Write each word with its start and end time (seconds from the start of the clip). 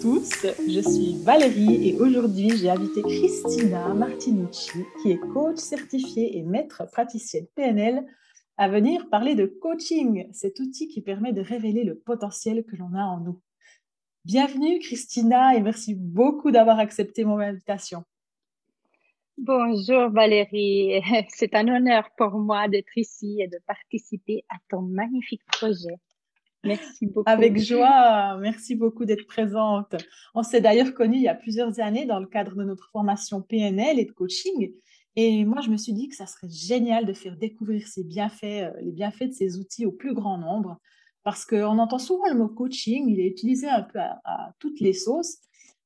tous, 0.00 0.46
je 0.66 0.80
suis 0.80 1.22
Valérie 1.22 1.88
et 1.88 2.00
aujourd'hui 2.00 2.56
j'ai 2.56 2.70
invité 2.70 3.02
Christina 3.02 3.92
Martinucci 3.92 4.86
qui 5.02 5.10
est 5.10 5.18
coach 5.18 5.58
certifiée 5.58 6.38
et 6.38 6.42
maître 6.42 6.84
praticienne 6.90 7.46
PNL 7.54 8.06
à 8.56 8.68
venir 8.70 9.10
parler 9.10 9.34
de 9.34 9.44
coaching, 9.44 10.26
cet 10.32 10.58
outil 10.58 10.88
qui 10.88 11.02
permet 11.02 11.34
de 11.34 11.42
révéler 11.42 11.84
le 11.84 11.98
potentiel 11.98 12.64
que 12.64 12.76
l'on 12.76 12.94
a 12.94 13.02
en 13.02 13.20
nous. 13.20 13.42
Bienvenue 14.24 14.78
Christina 14.78 15.54
et 15.54 15.60
merci 15.60 15.94
beaucoup 15.94 16.50
d'avoir 16.50 16.78
accepté 16.78 17.24
mon 17.24 17.38
invitation. 17.38 18.04
Bonjour 19.36 20.08
Valérie, 20.08 21.02
c'est 21.28 21.54
un 21.54 21.68
honneur 21.68 22.08
pour 22.16 22.38
moi 22.38 22.68
d'être 22.68 22.96
ici 22.96 23.42
et 23.42 23.48
de 23.48 23.58
participer 23.66 24.44
à 24.48 24.56
ton 24.70 24.80
magnifique 24.80 25.44
projet. 25.52 25.96
Merci 26.64 27.06
beaucoup. 27.06 27.30
Avec 27.30 27.58
joie, 27.58 28.36
merci 28.38 28.74
beaucoup 28.74 29.04
d'être 29.04 29.26
présente. 29.26 29.96
On 30.34 30.42
s'est 30.42 30.60
d'ailleurs 30.60 30.92
connus 30.94 31.16
il 31.16 31.22
y 31.22 31.28
a 31.28 31.34
plusieurs 31.34 31.80
années 31.80 32.04
dans 32.04 32.20
le 32.20 32.26
cadre 32.26 32.54
de 32.54 32.64
notre 32.64 32.90
formation 32.90 33.40
PNL 33.40 33.98
et 33.98 34.04
de 34.04 34.12
coaching. 34.12 34.72
Et 35.16 35.44
moi, 35.44 35.60
je 35.60 35.70
me 35.70 35.76
suis 35.76 35.92
dit 35.92 36.08
que 36.08 36.14
ça 36.14 36.26
serait 36.26 36.50
génial 36.50 37.06
de 37.06 37.12
faire 37.12 37.36
découvrir 37.36 37.86
ces 37.86 38.04
bienfaits, 38.04 38.44
euh, 38.44 38.72
les 38.80 38.92
bienfaits 38.92 39.28
de 39.28 39.32
ces 39.32 39.58
outils 39.58 39.86
au 39.86 39.92
plus 39.92 40.14
grand 40.14 40.38
nombre. 40.38 40.78
Parce 41.22 41.44
qu'on 41.44 41.78
entend 41.78 41.98
souvent 41.98 42.28
le 42.28 42.38
mot 42.38 42.48
coaching, 42.48 43.08
il 43.08 43.20
est 43.20 43.26
utilisé 43.26 43.68
un 43.68 43.82
peu 43.82 43.98
à, 43.98 44.54
toutes 44.58 44.80
les 44.80 44.92
sauces 44.92 45.38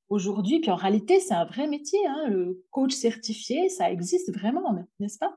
aujourd'hui. 0.09 0.61
Puis 0.61 0.71
en 0.71 0.77
réalité, 0.77 1.21
c'est 1.21 1.35
un 1.35 1.45
vrai 1.45 1.67
métier. 1.67 1.99
Hein. 2.07 2.29
Le 2.29 2.63
coach 2.71 2.93
certifié, 2.93 3.69
ça 3.69 3.91
existe 3.91 4.33
vraiment, 4.33 4.73
n'est-ce 5.01 5.19
pas? 5.19 5.37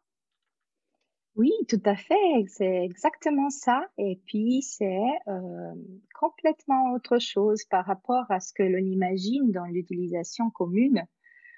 Oui, 1.37 1.51
tout 1.69 1.81
à 1.85 1.95
fait, 1.95 2.45
c'est 2.47 2.83
exactement 2.83 3.51
ça. 3.51 3.87
Et 3.99 4.19
puis, 4.25 4.63
c'est 4.63 5.05
euh, 5.27 5.73
complètement 6.19 6.93
autre 6.93 7.19
chose 7.19 7.63
par 7.65 7.85
rapport 7.85 8.25
à 8.29 8.39
ce 8.39 8.51
que 8.53 8.63
l'on 8.63 8.83
imagine 8.83 9.51
dans 9.51 9.65
l'utilisation 9.65 10.49
commune 10.49 11.05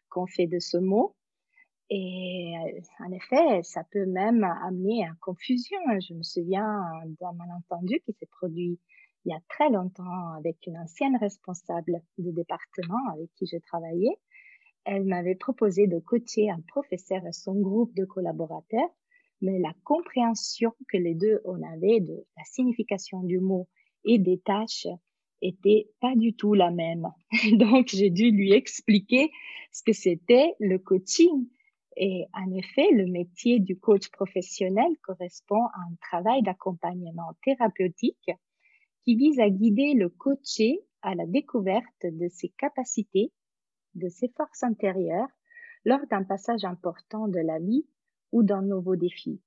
qu'on 0.09 0.27
fait 0.27 0.47
de 0.47 0.59
ce 0.59 0.77
mot. 0.77 1.15
Et 1.89 2.55
euh, 2.57 3.05
en 3.05 3.11
effet, 3.13 3.63
ça 3.63 3.85
peut 3.89 4.05
même 4.05 4.43
amener 4.43 5.05
à 5.05 5.11
confusion. 5.21 5.79
Je 6.01 6.13
me 6.13 6.23
souviens 6.23 6.83
d'un 7.21 7.31
malentendu 7.31 8.01
qui 8.05 8.11
s'est 8.19 8.29
produit 8.37 8.77
il 9.25 9.31
y 9.31 9.33
a 9.33 9.39
très 9.47 9.69
longtemps 9.69 10.33
avec 10.37 10.57
une 10.67 10.77
ancienne 10.77 11.15
responsable 11.17 12.01
de 12.17 12.31
département 12.31 12.99
avec 13.13 13.29
qui 13.35 13.47
je 13.47 13.57
travaillais. 13.57 14.17
Elle 14.83 15.05
m'avait 15.05 15.35
proposé 15.35 15.87
de 15.87 15.99
coacher 15.99 16.49
un 16.49 16.59
professeur 16.67 17.25
et 17.25 17.31
son 17.31 17.55
groupe 17.55 17.95
de 17.95 18.03
collaborateurs 18.03 18.89
mais 19.41 19.59
la 19.59 19.73
compréhension 19.83 20.73
que 20.89 20.97
les 20.97 21.15
deux 21.15 21.41
on 21.45 21.61
avait 21.63 21.99
de 21.99 22.25
la 22.37 22.43
signification 22.45 23.23
du 23.23 23.39
mot 23.39 23.67
et 24.05 24.17
des 24.19 24.39
tâches 24.39 24.87
était 25.41 25.89
pas 26.01 26.15
du 26.15 26.35
tout 26.35 26.53
la 26.53 26.71
même. 26.71 27.07
Donc 27.53 27.87
j'ai 27.87 28.09
dû 28.09 28.31
lui 28.31 28.53
expliquer 28.53 29.31
ce 29.71 29.83
que 29.83 29.93
c'était 29.93 30.55
le 30.59 30.79
coaching. 30.79 31.47
Et 31.97 32.25
en 32.33 32.53
effet, 32.53 32.87
le 32.91 33.07
métier 33.07 33.59
du 33.59 33.77
coach 33.77 34.09
professionnel 34.09 34.89
correspond 35.03 35.65
à 35.65 35.79
un 35.89 35.95
travail 36.01 36.41
d'accompagnement 36.43 37.33
thérapeutique 37.43 38.31
qui 39.03 39.15
vise 39.15 39.39
à 39.39 39.49
guider 39.49 39.93
le 39.95 40.09
coaché 40.09 40.79
à 41.01 41.15
la 41.15 41.25
découverte 41.25 42.03
de 42.03 42.27
ses 42.29 42.49
capacités, 42.49 43.31
de 43.95 44.07
ses 44.07 44.29
forces 44.37 44.63
intérieures 44.63 45.27
lors 45.85 46.05
d'un 46.09 46.23
passage 46.23 46.63
important 46.63 47.27
de 47.27 47.39
la 47.39 47.59
vie 47.59 47.85
ou 48.31 48.43
d'un 48.43 48.61
nouveau 48.61 48.95
défi. 48.95 49.41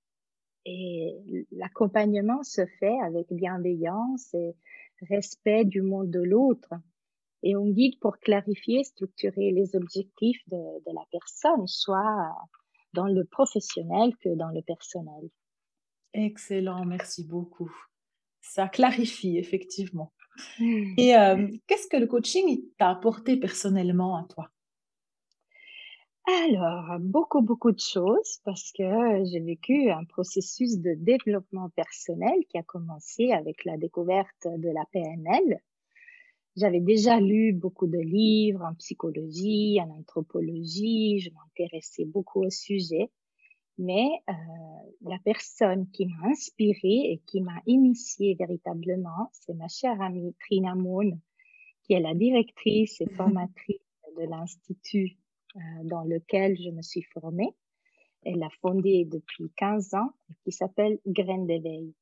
Et 0.64 1.46
l'accompagnement 1.50 2.42
se 2.42 2.64
fait 2.78 2.98
avec 3.00 3.32
bienveillance 3.32 4.32
et 4.34 4.54
respect 5.08 5.64
du 5.64 5.82
monde 5.82 6.10
de 6.10 6.20
l'autre. 6.20 6.74
Et 7.42 7.56
on 7.56 7.68
guide 7.68 7.98
pour 7.98 8.18
clarifier, 8.18 8.84
structurer 8.84 9.50
les 9.50 9.74
objectifs 9.74 10.40
de, 10.48 10.56
de, 10.56 10.94
la 10.94 11.04
personne, 11.10 11.66
soit 11.66 12.30
dans 12.92 13.08
le 13.08 13.24
professionnel 13.24 14.12
que 14.20 14.28
dans 14.36 14.50
le 14.50 14.62
personnel. 14.62 15.28
Excellent, 16.14 16.84
merci 16.84 17.26
beaucoup. 17.26 17.74
Ça 18.40 18.68
clarifie 18.68 19.38
effectivement. 19.38 20.12
Mmh. 20.60 20.94
Et 20.98 21.16
euh, 21.16 21.48
qu'est-ce 21.66 21.88
que 21.88 21.96
le 21.96 22.06
coaching 22.06 22.60
t'a 22.78 22.90
apporté 22.90 23.36
personnellement 23.36 24.16
à 24.16 24.24
toi? 24.24 24.51
Alors, 26.24 27.00
beaucoup, 27.00 27.42
beaucoup 27.42 27.72
de 27.72 27.80
choses 27.80 28.40
parce 28.44 28.70
que 28.72 29.24
j'ai 29.24 29.40
vécu 29.40 29.90
un 29.90 30.04
processus 30.04 30.78
de 30.78 30.94
développement 30.94 31.68
personnel 31.70 32.38
qui 32.48 32.58
a 32.58 32.62
commencé 32.62 33.32
avec 33.32 33.64
la 33.64 33.76
découverte 33.76 34.46
de 34.46 34.68
la 34.68 34.84
PNL. 34.92 35.60
J'avais 36.56 36.80
déjà 36.80 37.18
lu 37.18 37.52
beaucoup 37.52 37.88
de 37.88 37.98
livres 37.98 38.62
en 38.62 38.74
psychologie, 38.74 39.80
en 39.80 39.90
anthropologie, 39.90 41.18
je 41.18 41.30
m'intéressais 41.30 42.04
beaucoup 42.04 42.44
au 42.44 42.50
sujet, 42.50 43.10
mais 43.78 44.06
euh, 44.28 44.32
la 45.00 45.18
personne 45.24 45.90
qui 45.90 46.06
m'a 46.06 46.28
inspirée 46.28 47.10
et 47.10 47.22
qui 47.26 47.40
m'a 47.40 47.60
initiée 47.66 48.36
véritablement, 48.38 49.30
c'est 49.32 49.54
ma 49.54 49.68
chère 49.68 50.00
amie 50.00 50.36
Trina 50.38 50.76
Moon, 50.76 51.18
qui 51.82 51.94
est 51.94 52.00
la 52.00 52.14
directrice 52.14 53.00
et 53.00 53.06
formatrice 53.16 53.80
de 54.16 54.24
l'Institut 54.24 55.16
dans 55.84 56.04
lequel 56.04 56.56
je 56.56 56.70
me 56.70 56.82
suis 56.82 57.02
formée. 57.14 57.54
Elle 58.24 58.42
a 58.42 58.50
fondé 58.60 59.04
depuis 59.04 59.50
15 59.56 59.94
ans 59.94 60.10
et 60.30 60.34
qui 60.44 60.52
s'appelle 60.52 60.98
Graines 61.06 61.46
d'éveil. 61.46 61.94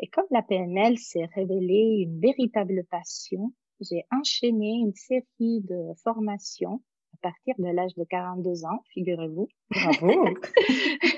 Et 0.00 0.08
comme 0.08 0.26
la 0.30 0.42
PNL 0.42 0.98
s'est 0.98 1.28
révélée 1.34 2.04
une 2.06 2.20
véritable 2.20 2.84
passion, 2.90 3.52
j'ai 3.80 4.04
enchaîné 4.10 4.80
une 4.80 4.94
série 4.94 5.60
de 5.60 5.92
formations 6.02 6.82
à 7.14 7.28
partir 7.28 7.54
de 7.58 7.68
l'âge 7.72 7.94
de 7.94 8.04
42 8.04 8.64
ans, 8.64 8.82
figurez-vous. 8.92 9.48
Bravo. 9.70 10.28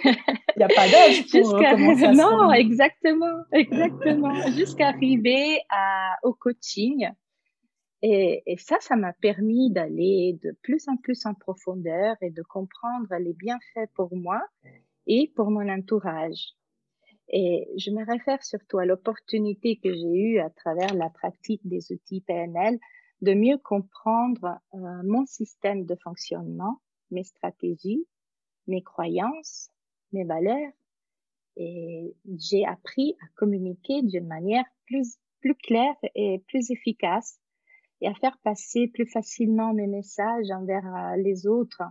Il 0.05 0.59
n'y 0.59 0.65
a 0.65 0.69
pas 0.69 0.89
d'âge 0.89 1.27
pour 1.31 1.55
euh, 1.55 1.71
commencer 1.71 2.13
Non, 2.13 2.53
exactement, 2.53 3.43
exactement. 3.53 4.35
Jusqu'à 4.53 4.89
arriver 4.89 5.59
à, 5.71 6.17
au 6.23 6.35
coaching 6.35 7.09
et, 8.09 8.45
et, 8.47 8.57
ça, 8.57 8.77
ça 8.81 8.95
m'a 8.95 9.13
permis 9.13 9.73
d'aller 9.73 10.39
de 10.41 10.53
plus 10.63 10.87
en 10.87 10.97
plus 10.97 11.27
en 11.27 11.35
profondeur 11.35 12.15
et 12.21 12.31
de 12.31 12.43
comprendre 12.43 13.13
les 13.19 13.33
bienfaits 13.33 13.91
pour 13.95 14.15
moi 14.15 14.41
et 15.09 15.33
pour 15.35 15.51
mon 15.51 15.69
entourage. 15.69 16.55
Et 17.29 17.69
je 17.77 17.91
me 17.91 18.07
réfère 18.07 18.45
surtout 18.45 18.79
à 18.79 18.87
l'opportunité 18.87 19.81
que 19.83 19.93
j'ai 19.93 20.15
eue 20.15 20.39
à 20.39 20.51
travers 20.51 20.95
la 20.95 21.11
pratique 21.11 21.63
des 21.65 21.91
outils 21.91 22.21
PNL 22.21 22.79
de 23.23 23.35
mieux 23.35 23.59
comprendre 23.59 24.61
euh, 24.75 24.79
mon 25.03 25.27
système 25.27 25.85
de 25.85 25.97
fonctionnement, 25.97 26.81
mes 27.11 27.25
stratégies, 27.25 28.07
mes 28.69 28.85
croyances, 28.85 29.71
mes 30.13 30.23
valeurs. 30.23 30.73
Et 31.57 32.15
j'ai 32.39 32.65
appris 32.65 33.17
à 33.21 33.27
communiquer 33.35 34.03
d'une 34.03 34.29
manière 34.29 34.67
plus, 34.87 35.17
plus 35.41 35.57
claire 35.57 35.97
et 36.15 36.45
plus 36.47 36.71
efficace 36.71 37.41
et 38.01 38.09
à 38.09 38.15
faire 38.15 38.39
passer 38.39 38.89
plus 38.89 39.07
facilement 39.07 39.73
mes 39.73 39.87
messages 39.87 40.51
envers 40.51 40.87
euh, 40.87 41.17
les 41.17 41.47
autres, 41.47 41.83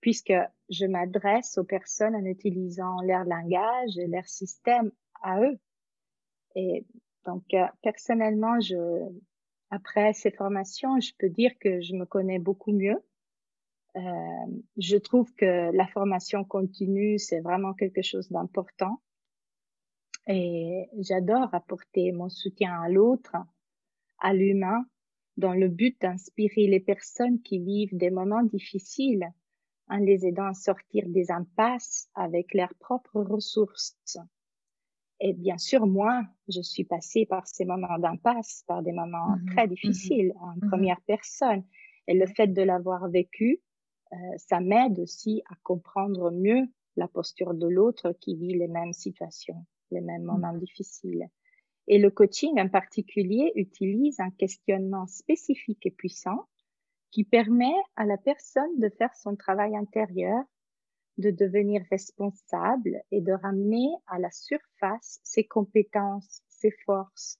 puisque 0.00 0.32
je 0.68 0.86
m'adresse 0.86 1.58
aux 1.58 1.64
personnes 1.64 2.14
en 2.14 2.24
utilisant 2.24 3.00
leur 3.02 3.24
langage 3.24 3.96
leur 4.08 4.26
système 4.26 4.90
à 5.22 5.40
eux. 5.40 5.58
Et 6.54 6.86
donc, 7.24 7.44
euh, 7.54 7.66
personnellement, 7.82 8.58
je, 8.60 8.76
après 9.70 10.12
ces 10.12 10.30
formations, 10.30 11.00
je 11.00 11.12
peux 11.18 11.28
dire 11.28 11.52
que 11.60 11.80
je 11.80 11.94
me 11.94 12.04
connais 12.04 12.38
beaucoup 12.38 12.72
mieux. 12.72 13.02
Euh, 13.96 14.00
je 14.78 14.96
trouve 14.96 15.32
que 15.34 15.70
la 15.72 15.86
formation 15.86 16.44
continue, 16.44 17.18
c'est 17.18 17.40
vraiment 17.40 17.74
quelque 17.74 18.02
chose 18.02 18.30
d'important. 18.30 19.00
Et 20.26 20.88
j'adore 20.98 21.54
apporter 21.54 22.12
mon 22.12 22.28
soutien 22.28 22.80
à 22.80 22.88
l'autre, 22.88 23.36
à 24.18 24.32
l'humain, 24.32 24.84
dans 25.36 25.54
le 25.54 25.68
but 25.68 26.00
d'inspirer 26.00 26.66
les 26.66 26.80
personnes 26.80 27.40
qui 27.42 27.58
vivent 27.58 27.96
des 27.96 28.10
moments 28.10 28.42
difficiles 28.42 29.32
en 29.88 29.96
les 29.96 30.26
aidant 30.26 30.46
à 30.46 30.54
sortir 30.54 31.04
des 31.08 31.30
impasses 31.30 32.08
avec 32.14 32.54
leurs 32.54 32.74
propres 32.74 33.20
ressources. 33.20 33.96
Et 35.20 35.32
bien 35.34 35.58
sûr, 35.58 35.86
moi, 35.86 36.22
je 36.48 36.60
suis 36.60 36.84
passée 36.84 37.26
par 37.26 37.46
ces 37.46 37.64
moments 37.64 37.98
d'impasse, 37.98 38.64
par 38.66 38.82
des 38.82 38.92
moments 38.92 39.36
mmh 39.36 39.46
très 39.46 39.66
mmh 39.66 39.70
difficiles 39.70 40.32
en 40.40 40.56
mmh 40.56 40.68
première 40.68 41.00
personne. 41.02 41.64
Et 42.08 42.14
le 42.14 42.26
fait 42.26 42.48
de 42.48 42.62
l'avoir 42.62 43.08
vécu, 43.08 43.60
euh, 44.12 44.16
ça 44.36 44.60
m'aide 44.60 44.98
aussi 44.98 45.42
à 45.50 45.54
comprendre 45.62 46.30
mieux 46.30 46.66
la 46.96 47.08
posture 47.08 47.54
de 47.54 47.66
l'autre 47.66 48.12
qui 48.20 48.36
vit 48.36 48.58
les 48.58 48.68
mêmes 48.68 48.92
situations, 48.92 49.64
les 49.90 50.00
mêmes 50.00 50.24
moments 50.24 50.56
difficiles. 50.56 51.28
Et 51.88 51.98
le 51.98 52.10
coaching 52.10 52.60
en 52.60 52.68
particulier 52.68 53.52
utilise 53.56 54.20
un 54.20 54.30
questionnement 54.30 55.06
spécifique 55.06 55.84
et 55.84 55.90
puissant 55.90 56.46
qui 57.10 57.24
permet 57.24 57.74
à 57.96 58.06
la 58.06 58.16
personne 58.16 58.78
de 58.78 58.88
faire 58.88 59.14
son 59.14 59.36
travail 59.36 59.76
intérieur, 59.76 60.42
de 61.18 61.30
devenir 61.30 61.82
responsable 61.90 63.02
et 63.10 63.20
de 63.20 63.32
ramener 63.32 63.90
à 64.06 64.18
la 64.18 64.30
surface 64.30 65.20
ses 65.22 65.44
compétences, 65.44 66.42
ses 66.48 66.70
forces 66.86 67.38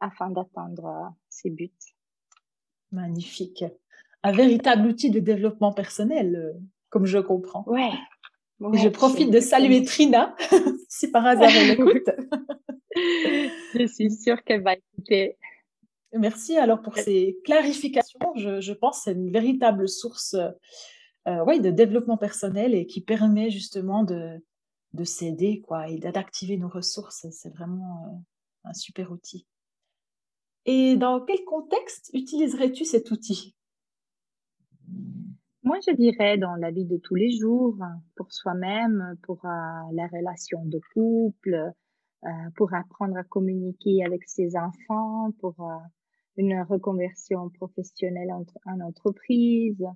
afin 0.00 0.30
d'atteindre 0.30 1.12
ses 1.28 1.50
buts. 1.50 1.70
Magnifique. 2.92 3.64
Un 4.22 4.32
véritable 4.32 4.86
outil 4.88 5.10
de 5.10 5.20
développement 5.20 5.72
personnel, 5.72 6.34
euh, 6.36 6.58
comme 6.88 7.06
je 7.06 7.18
comprends. 7.18 7.64
Ouais. 7.66 7.92
je 8.60 8.88
profite 8.88 9.30
de 9.30 9.40
saluer 9.40 9.84
Trina, 9.84 10.34
si 10.88 11.10
par 11.10 11.26
hasard 11.26 11.50
elle 11.54 11.70
écoute. 11.78 12.10
Je 12.96 13.86
suis 13.86 14.10
sûre 14.10 14.42
qu'elle 14.44 14.62
va 14.62 14.74
écouter. 14.74 15.36
Merci 16.12 16.56
alors 16.56 16.82
pour 16.82 16.96
ces 16.96 17.38
clarifications. 17.44 18.18
Je, 18.34 18.72
pense 18.72 18.98
que 18.98 19.04
c'est 19.04 19.12
une 19.12 19.30
véritable 19.30 19.88
source 19.88 20.34
euh, 21.28 21.44
ouais, 21.44 21.60
de 21.60 21.70
développement 21.70 22.16
personnel 22.16 22.74
et 22.74 22.86
qui 22.86 23.00
permet 23.00 23.50
justement 23.50 24.02
de, 24.02 24.42
de 24.92 25.04
s'aider 25.04 25.60
quoi, 25.60 25.88
et 25.88 25.98
d'activer 25.98 26.56
nos 26.56 26.68
ressources. 26.68 27.26
C'est 27.30 27.54
vraiment 27.54 28.04
euh, 28.06 28.70
un 28.70 28.74
super 28.74 29.12
outil. 29.12 29.46
Et 30.66 30.96
dans 30.96 31.24
quel 31.24 31.44
contexte 31.44 32.10
utiliserais-tu 32.12 32.84
cet 32.84 33.10
outil? 33.10 33.54
Moi, 35.62 35.78
je 35.86 35.94
dirais 35.94 36.38
dans 36.38 36.54
la 36.56 36.70
vie 36.70 36.86
de 36.86 36.96
tous 36.96 37.14
les 37.14 37.30
jours, 37.30 37.76
pour 38.16 38.32
soi-même, 38.32 39.16
pour 39.22 39.44
euh, 39.44 39.48
la 39.92 40.06
relation 40.06 40.64
de 40.64 40.80
couple, 40.94 41.54
euh, 41.54 41.70
pour 42.56 42.74
apprendre 42.74 43.16
à 43.16 43.24
communiquer 43.24 44.04
avec 44.04 44.28
ses 44.28 44.56
enfants, 44.56 45.32
pour 45.40 45.54
une 46.36 46.60
reconversion 46.62 47.48
professionnelle 47.50 48.30
en 48.32 48.80
entreprise, 48.80 49.86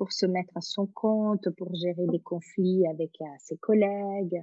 pour 0.00 0.12
se 0.14 0.24
mettre 0.24 0.56
à 0.56 0.62
son 0.62 0.86
compte, 0.86 1.50
pour 1.58 1.74
gérer 1.74 2.06
des 2.06 2.20
conflits 2.20 2.86
avec 2.86 3.10
euh, 3.20 3.26
ses 3.38 3.58
collègues 3.58 4.42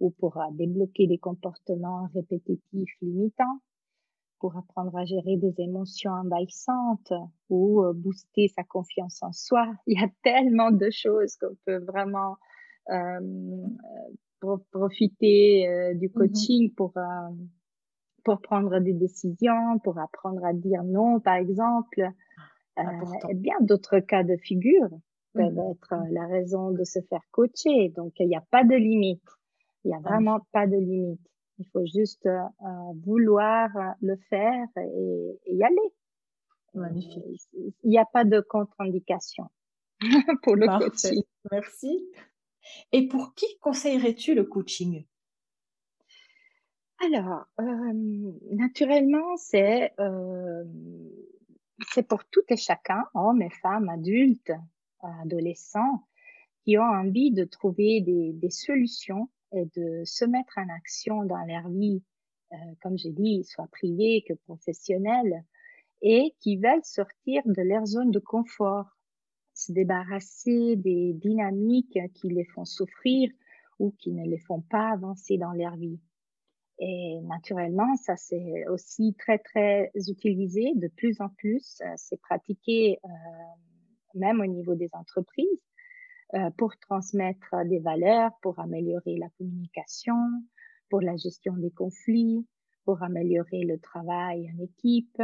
ou 0.00 0.10
pour 0.10 0.36
euh, 0.36 0.44
débloquer 0.50 1.06
des 1.06 1.16
comportements 1.16 2.10
répétitifs 2.12 2.94
limitants, 3.00 3.58
pour 4.38 4.54
apprendre 4.58 4.94
à 4.98 5.06
gérer 5.06 5.38
des 5.38 5.54
émotions 5.62 6.10
envahissantes 6.10 7.14
ou 7.48 7.82
euh, 7.84 7.94
booster 7.94 8.48
sa 8.48 8.64
confiance 8.64 9.22
en 9.22 9.32
soi. 9.32 9.72
Il 9.86 9.98
y 9.98 10.04
a 10.04 10.10
tellement 10.22 10.72
de 10.72 10.90
choses 10.90 11.36
qu'on 11.36 11.56
peut 11.64 11.78
vraiment 11.78 12.36
profiter 14.70 15.94
du 15.94 16.08
mmh 16.08 16.12
coaching 16.12 16.74
pour 16.74 16.92
pour 18.24 18.40
prendre 18.42 18.78
des 18.80 18.92
décisions, 18.92 19.78
pour 19.82 19.98
apprendre 19.98 20.44
à 20.44 20.52
dire 20.52 20.82
non, 20.84 21.20
par 21.20 21.36
exemple. 21.36 22.10
Euh, 22.78 23.32
bien 23.34 23.56
d'autres 23.60 23.98
cas 23.98 24.22
de 24.22 24.36
figure 24.36 24.88
peuvent 25.32 25.58
être 25.58 25.92
euh, 25.94 26.12
la 26.12 26.26
raison 26.26 26.70
de 26.70 26.84
se 26.84 27.00
faire 27.08 27.22
coacher. 27.32 27.88
Donc, 27.96 28.12
il 28.20 28.28
n'y 28.28 28.36
a 28.36 28.44
pas 28.50 28.64
de 28.64 28.74
limite. 28.74 29.22
Il 29.84 29.88
n'y 29.88 29.94
a 29.94 30.00
vraiment 30.00 30.40
pas 30.52 30.66
de 30.66 30.76
limite. 30.76 31.20
Il 31.58 31.66
faut 31.72 31.84
juste 31.86 32.26
euh, 32.26 32.38
vouloir 33.04 33.68
le 34.00 34.16
faire 34.28 34.66
et, 34.76 35.40
y 35.46 35.64
aller. 35.64 35.92
Magnifique. 36.74 37.48
Il 37.54 37.90
n'y 37.90 37.98
a 37.98 38.04
pas 38.04 38.24
de 38.24 38.40
contre-indication 38.40 39.44
pour 40.42 40.54
le 40.54 40.66
coaching. 40.78 41.22
Merci. 41.50 42.08
Et 42.92 43.08
pour 43.08 43.34
qui 43.34 43.46
conseillerais-tu 43.60 44.34
le 44.34 44.44
coaching? 44.44 45.06
Alors, 47.00 47.44
naturellement, 48.50 49.36
c'est 49.36 49.92
c'est 51.92 52.06
pour 52.08 52.24
tout 52.24 52.42
et 52.48 52.56
chacun, 52.56 53.04
hommes 53.14 53.42
et 53.42 53.50
femmes, 53.50 53.88
adultes, 53.88 54.52
adolescents, 55.22 56.08
qui 56.64 56.76
ont 56.76 56.82
envie 56.82 57.30
de 57.30 57.44
trouver 57.44 58.00
des, 58.00 58.32
des 58.32 58.50
solutions 58.50 59.30
et 59.52 59.64
de 59.76 60.02
se 60.04 60.24
mettre 60.24 60.58
en 60.58 60.68
action 60.74 61.24
dans 61.24 61.44
leur 61.46 61.68
vie, 61.68 62.02
euh, 62.52 62.56
comme 62.82 62.98
j'ai 62.98 63.12
dit, 63.12 63.44
soit 63.44 63.68
privée 63.68 64.24
que 64.26 64.34
professionnelle, 64.34 65.44
et 66.02 66.34
qui 66.40 66.56
veulent 66.56 66.84
sortir 66.84 67.42
de 67.46 67.62
leur 67.62 67.86
zone 67.86 68.10
de 68.10 68.18
confort, 68.18 68.97
se 69.58 69.72
débarrasser 69.72 70.76
des 70.76 71.12
dynamiques 71.14 71.98
qui 72.14 72.28
les 72.28 72.44
font 72.44 72.64
souffrir 72.64 73.30
ou 73.80 73.90
qui 73.98 74.12
ne 74.12 74.24
les 74.24 74.38
font 74.38 74.60
pas 74.60 74.90
avancer 74.90 75.36
dans 75.36 75.52
leur 75.52 75.76
vie. 75.76 75.98
Et 76.78 77.20
naturellement, 77.22 77.96
ça 77.96 78.16
c'est 78.16 78.68
aussi 78.68 79.14
très 79.18 79.38
très 79.38 79.90
utilisé 79.96 80.72
de 80.76 80.86
plus 80.86 81.20
en 81.20 81.28
plus. 81.28 81.80
Euh, 81.84 81.92
c'est 81.96 82.20
pratiqué 82.20 83.00
euh, 83.04 83.08
même 84.14 84.40
au 84.40 84.46
niveau 84.46 84.76
des 84.76 84.90
entreprises 84.92 85.64
euh, 86.34 86.50
pour 86.56 86.76
transmettre 86.78 87.56
des 87.64 87.80
valeurs, 87.80 88.30
pour 88.42 88.60
améliorer 88.60 89.16
la 89.16 89.28
communication, 89.38 90.14
pour 90.88 91.00
la 91.00 91.16
gestion 91.16 91.54
des 91.56 91.72
conflits, 91.72 92.46
pour 92.84 93.02
améliorer 93.02 93.64
le 93.64 93.80
travail 93.80 94.48
en 94.54 94.62
équipe, 94.62 95.20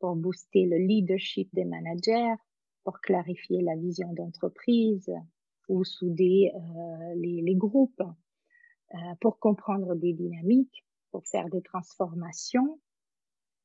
pour 0.00 0.16
booster 0.16 0.66
le 0.66 0.76
leadership 0.76 1.48
des 1.54 1.64
managers, 1.64 2.34
pour 2.84 3.00
clarifier 3.00 3.62
la 3.62 3.76
vision 3.76 4.12
d'entreprise 4.12 5.10
ou 5.68 5.84
souder 5.84 6.52
euh, 6.54 7.14
les, 7.16 7.42
les, 7.42 7.54
groupes, 7.54 8.02
euh, 8.94 8.98
pour 9.20 9.38
comprendre 9.38 9.94
des 9.94 10.12
dynamiques 10.12 10.84
pour 11.10 11.26
faire 11.26 11.48
des 11.48 11.62
transformations. 11.62 12.80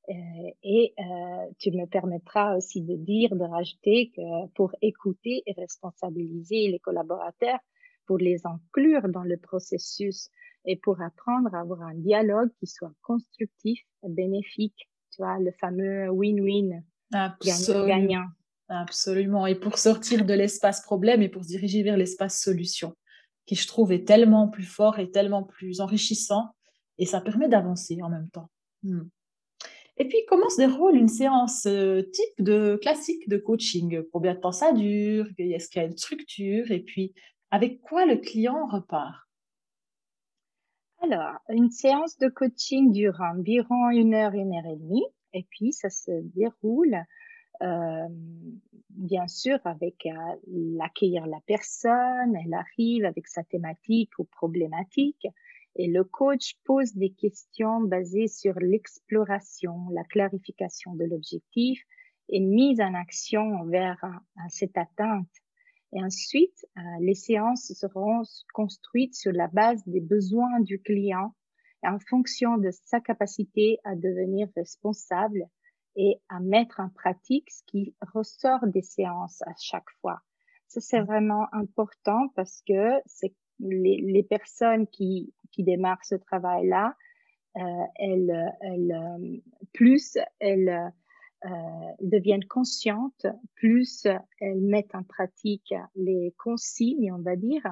Euh, 0.10 0.14
et 0.62 0.94
euh, 1.00 1.52
tu 1.58 1.72
me 1.72 1.86
permettras 1.88 2.56
aussi 2.56 2.82
de 2.82 2.96
dire, 2.96 3.36
de 3.36 3.44
rajouter 3.44 4.12
que 4.16 4.48
pour 4.54 4.76
écouter 4.82 5.42
et 5.46 5.54
responsabiliser 5.54 6.68
les 6.68 6.80
collaborateurs, 6.80 7.60
pour 8.06 8.20
les 8.20 8.46
inclure 8.46 9.10
dans 9.10 9.24
le 9.24 9.38
processus 9.38 10.30
et 10.66 10.76
pour 10.76 11.02
apprendre 11.02 11.54
à 11.56 11.62
avoir 11.62 11.82
un 11.82 11.96
dialogue 11.96 12.52
qui 12.60 12.68
soit 12.68 12.94
constructif 13.02 13.82
bénéfique. 14.04 14.88
Tu 15.12 15.24
vois, 15.24 15.40
le 15.40 15.52
fameux 15.52 16.10
win-win, 16.10 16.84
gagnant-gagnant. 17.12 18.28
Absolument. 18.68 19.46
Et 19.46 19.56
pour 19.56 19.78
sortir 19.78 20.26
de 20.26 20.34
l'espace 20.34 20.82
problème 20.82 21.22
et 21.22 21.30
pour 21.30 21.44
se 21.44 21.50
diriger 21.50 21.84
vers 21.84 21.98
l'espace 21.98 22.42
solution, 22.42 22.96
qui 23.46 23.56
je 23.56 23.68
trouve 23.68 23.92
est 23.92 24.06
tellement 24.06 24.48
plus 24.48 24.64
fort 24.64 25.00
et 25.00 25.12
tellement 25.12 25.44
plus 25.44 25.82
enrichissant 25.82 26.50
et 26.98 27.06
ça 27.06 27.22
permet 27.22 27.48
d'avancer 27.50 28.02
en 28.02 28.10
même 28.10 28.30
temps. 28.30 28.50
Hmm. 28.84 29.04
Et 29.98 30.08
puis, 30.08 30.18
comment 30.28 30.50
se 30.50 30.58
déroule 30.58 30.96
une 30.96 31.08
séance 31.08 31.66
euh, 31.68 32.02
type 32.02 32.44
de 32.44 32.78
classique 32.82 33.30
de 33.30 33.38
coaching? 33.38 34.04
Combien 34.12 34.34
de 34.34 34.40
temps 34.40 34.52
ça 34.52 34.74
dure? 34.74 35.28
Est-ce 35.38 35.70
qu'il 35.70 35.82
y 35.82 35.86
a 35.86 35.88
une 35.88 35.98
structure? 35.98 36.70
Et 36.72 36.82
puis, 36.82 37.14
avec 37.50 37.82
quoi 37.82 38.06
le 38.06 38.18
client 38.18 38.68
repart? 38.68 39.26
Alors, 41.02 41.36
une 41.50 41.72
séance 41.72 42.18
de 42.18 42.28
coaching 42.28 42.92
dure 42.92 43.22
environ 43.22 43.90
une 43.92 44.14
heure, 44.14 44.34
une 44.34 44.54
heure 44.54 44.66
et 44.66 44.76
demie. 44.76 45.06
Et 45.34 45.46
puis, 45.50 45.72
ça 45.72 45.90
se 45.90 46.12
déroule, 46.36 46.98
euh, 47.62 48.08
bien 48.90 49.28
sûr, 49.28 49.60
avec 49.66 50.06
euh, 50.06 50.12
l'accueillir 50.48 51.28
la 51.28 51.40
personne. 51.46 52.36
Elle 52.44 52.54
arrive 52.54 53.06
avec 53.06 53.28
sa 53.28 53.44
thématique 53.44 54.18
ou 54.20 54.26
problématique. 54.26 55.28
Et 55.76 55.88
le 55.88 56.04
coach 56.04 56.56
pose 56.64 56.96
des 56.96 57.12
questions 57.12 57.82
basées 57.82 58.28
sur 58.28 58.58
l'exploration, 58.60 59.90
la 59.92 60.04
clarification 60.06 60.96
de 60.96 61.04
l'objectif 61.04 61.84
et 62.30 62.40
mise 62.40 62.80
en 62.80 62.94
action 62.94 63.66
vers 63.66 64.00
cette 64.50 64.78
atteinte. 64.78 65.28
Et 65.96 66.04
ensuite, 66.04 66.66
euh, 66.78 66.82
les 67.00 67.14
séances 67.14 67.72
seront 67.74 68.24
construites 68.54 69.16
sur 69.16 69.32
la 69.32 69.48
base 69.48 69.82
des 69.86 70.02
besoins 70.02 70.60
du 70.60 70.82
client 70.82 71.34
en 71.84 72.00
fonction 72.00 72.58
de 72.58 72.70
sa 72.72 73.00
capacité 73.00 73.80
à 73.84 73.96
devenir 73.96 74.50
responsable 74.56 75.48
et 75.96 76.22
à 76.30 76.40
mettre 76.40 76.80
en 76.80 76.90
pratique 76.90 77.50
ce 77.52 77.64
qui 77.66 77.96
ressort 78.14 78.66
des 78.68 78.82
séances 78.82 79.42
à 79.44 79.54
chaque 79.60 79.90
fois. 80.02 80.22
Ça, 80.68 80.82
c'est 80.82 81.02
vraiment 81.02 81.48
important 81.54 82.28
parce 82.36 82.62
que 82.68 83.00
c'est 83.06 83.34
les, 83.60 84.02
les 84.02 84.24
personnes 84.24 84.88
qui, 84.88 85.34
qui 85.52 85.64
démarrent 85.64 86.04
ce 86.04 86.16
travail-là, 86.16 86.96
euh, 87.58 87.62
elles, 87.96 88.54
elles, 88.62 88.92
euh, 88.92 89.38
plus 89.74 90.18
elles 90.40 90.92
euh, 91.46 91.50
deviennent 92.02 92.46
conscientes, 92.46 93.26
plus 93.56 94.08
elles 94.42 94.62
mettent 94.62 94.96
en 94.96 95.04
pratique 95.04 95.74
les 95.96 96.34
consignes, 96.38 97.14
on 97.14 97.22
va 97.22 97.36
dire, 97.36 97.64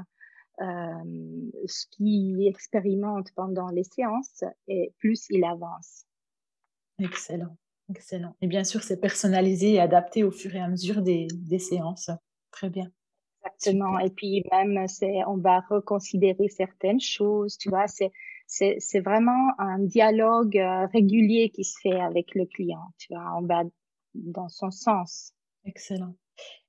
euh, 0.61 1.51
ce 1.65 1.87
qu'ils 1.87 2.47
expérimentent 2.47 3.31
pendant 3.35 3.69
les 3.69 3.83
séances, 3.83 4.43
et 4.67 4.93
plus 4.99 5.25
ils 5.29 5.43
avancent. 5.43 6.05
Excellent, 6.99 7.57
excellent. 7.89 8.35
Et 8.41 8.47
bien 8.47 8.63
sûr, 8.63 8.81
c'est 8.83 8.99
personnalisé 8.99 9.73
et 9.73 9.79
adapté 9.79 10.23
au 10.23 10.31
fur 10.31 10.55
et 10.55 10.59
à 10.59 10.67
mesure 10.67 11.01
des, 11.01 11.27
des 11.31 11.59
séances. 11.59 12.09
Très 12.51 12.69
bien. 12.69 12.91
Exactement. 13.45 13.99
Et 13.99 14.09
puis 14.09 14.43
même, 14.51 14.87
c'est, 14.87 15.23
on 15.25 15.37
va 15.37 15.61
reconsidérer 15.69 16.47
certaines 16.47 17.01
choses. 17.01 17.57
Tu 17.57 17.69
vois, 17.69 17.87
c'est, 17.87 18.11
c'est, 18.47 18.77
c'est 18.79 19.01
vraiment 19.01 19.51
un 19.57 19.79
dialogue 19.79 20.57
euh, 20.57 20.85
régulier 20.87 21.49
qui 21.49 21.63
se 21.63 21.77
fait 21.81 21.99
avec 21.99 22.35
le 22.35 22.45
client. 22.45 22.93
Tu 22.97 23.13
vois, 23.13 23.37
on 23.37 23.41
va 23.41 23.63
dans 24.13 24.49
son 24.49 24.71
sens. 24.71 25.33
Excellent. 25.65 26.15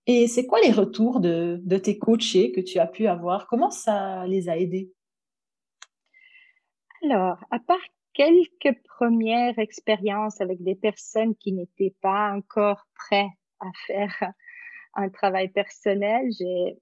Et 0.07 0.27
c'est 0.27 0.47
quoi 0.47 0.61
les 0.61 0.73
retours 0.73 1.21
de, 1.21 1.61
de 1.65 1.79
tes 1.79 1.99
coachés 1.99 2.53
que 2.53 2.61
tu 2.61 2.79
as 2.79 2.87
pu 2.87 3.07
avoir? 3.07 3.47
Comment 3.47 3.71
ça 3.71 4.27
les 4.27 4.49
a 4.49 4.59
aidés? 4.59 4.93
Alors, 7.03 7.39
à 7.51 7.59
part 7.59 7.77
quelques 8.15 8.79
premières 8.85 9.59
expériences 9.59 10.41
avec 10.41 10.63
des 10.63 10.75
personnes 10.75 11.35
qui 11.37 11.53
n'étaient 11.53 11.95
pas 12.01 12.33
encore 12.33 12.87
prêtes 12.95 13.27
à 13.61 13.67
faire 13.87 14.33
un 14.95 15.09
travail 15.09 15.49
personnel. 15.49 16.31
J'ai 16.39 16.77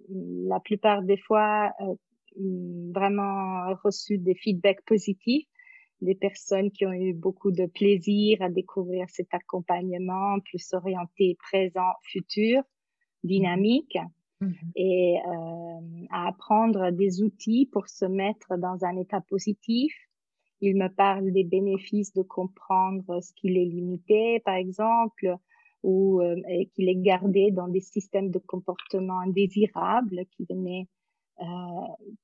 la 0.47 0.61
plupart 0.61 1.03
des 1.03 1.17
fois 1.17 1.73
euh, 1.81 1.95
vraiment 2.95 3.75
reçu 3.83 4.19
des 4.19 4.35
feedbacks 4.35 4.85
positifs 4.85 5.47
des 6.03 6.15
personnes 6.15 6.71
qui 6.71 6.85
ont 6.85 6.93
eu 6.93 7.15
beaucoup 7.15 7.53
de 7.53 7.67
plaisir 7.67 8.43
à 8.43 8.51
découvrir 8.51 9.09
cet 9.09 9.33
accompagnement 9.33 10.39
plus 10.41 10.75
orienté 10.75 11.37
présent, 11.39 11.93
futur, 12.03 12.63
dynamique 13.25 13.97
mmh 14.41 14.51
et 14.75 15.19
euh, 15.25 16.07
à 16.11 16.27
apprendre 16.27 16.91
des 16.91 17.23
outils 17.23 17.69
pour 17.71 17.89
se 17.89 18.05
mettre 18.05 18.57
dans 18.59 18.85
un 18.85 18.97
état 18.97 19.21
positif. 19.21 19.95
Il 20.63 20.77
me 20.77 20.89
parle 20.89 21.33
des 21.33 21.43
bénéfices 21.43 22.15
de 22.15 22.23
comprendre 22.23 23.21
ce 23.21 23.33
qu'il 23.35 23.59
est 23.59 23.65
limité, 23.65 24.39
par 24.45 24.55
exemple, 24.55 25.37
ou 25.83 26.23
euh, 26.23 26.37
qu'il 26.73 26.89
est 26.89 27.03
gardé 27.03 27.51
dans 27.51 27.67
des 27.67 27.81
systèmes 27.81 28.31
de 28.31 28.39
comportement 28.39 29.19
indésirables 29.19 30.25
qui 30.31 30.47
venaient 30.49 30.87
euh, 31.41 31.45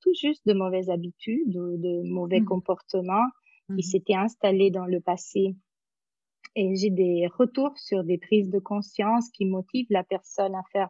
tout 0.01 0.13
juste 0.13 0.47
de 0.47 0.53
mauvaises 0.53 0.89
habitudes 0.89 1.53
ou 1.57 1.75
de 1.75 2.01
mauvais 2.09 2.39
mmh 2.39 2.45
comportements 2.45 3.27
qui 3.67 3.73
mmh 3.73 3.81
s'étaient 3.81 4.15
installés 4.15 4.71
dans 4.71 4.85
le 4.85 5.01
passé. 5.01 5.57
Et 6.55 6.75
j'ai 6.77 6.91
des 6.91 7.27
retours 7.27 7.77
sur 7.77 8.05
des 8.05 8.17
prises 8.17 8.49
de 8.49 8.59
conscience 8.59 9.29
qui 9.31 9.45
motivent 9.45 9.91
la 9.91 10.05
personne 10.05 10.55
à 10.55 10.63
faire 10.71 10.87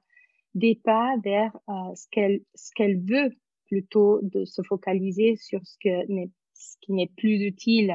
des 0.53 0.75
pas 0.75 1.15
vers 1.24 1.58
euh, 1.68 1.96
ce 1.96 2.06
qu'elle 2.12 2.41
ce 2.53 2.72
qu'elle 2.75 3.00
veut 3.00 3.32
plutôt 3.65 4.20
de 4.22 4.46
se 4.46 4.62
focaliser 4.62 5.36
sur 5.36 5.65
ce 5.65 5.77
que 5.84 6.12
n'est 6.12 6.29
ce 6.60 6.78
qui 6.82 6.94
n'est 6.94 7.12
plus 7.18 7.42
utile. 7.42 7.94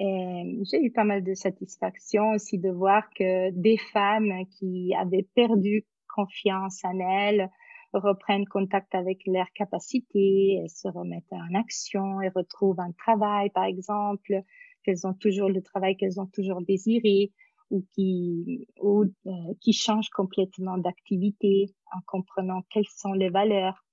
Et 0.00 0.60
j'ai 0.70 0.82
eu 0.82 0.90
pas 0.90 1.04
mal 1.04 1.22
de 1.22 1.34
satisfaction 1.34 2.30
aussi 2.32 2.58
de 2.58 2.70
voir 2.70 3.08
que 3.16 3.50
des 3.50 3.78
femmes 3.92 4.44
qui 4.58 4.92
avaient 4.98 5.28
perdu 5.34 5.84
confiance 6.08 6.84
en 6.84 6.98
elles 6.98 7.48
reprennent 7.92 8.46
contact 8.46 8.94
avec 8.94 9.20
leurs 9.26 9.50
capacités, 9.54 10.60
elles 10.60 10.70
se 10.70 10.88
remettent 10.88 11.32
en 11.32 11.54
action 11.54 12.20
et 12.20 12.28
retrouvent 12.28 12.80
un 12.80 12.92
travail, 12.92 13.50
par 13.50 13.64
exemple, 13.64 14.42
qu'elles 14.82 15.06
ont 15.06 15.14
toujours 15.14 15.48
le 15.48 15.62
travail 15.62 15.96
qu'elles 15.96 16.20
ont 16.20 16.26
toujours 16.26 16.60
désiré 16.62 17.32
ou 17.70 17.84
qui 17.94 18.66
ou 18.80 19.04
euh, 19.26 19.30
qui 19.60 19.72
changent 19.72 20.10
complètement 20.10 20.76
d'activité 20.76 21.74
en 21.92 22.00
comprenant 22.06 22.62
quelles 22.70 22.88
sont 22.96 23.12
les 23.12 23.30
valeurs. 23.30 23.83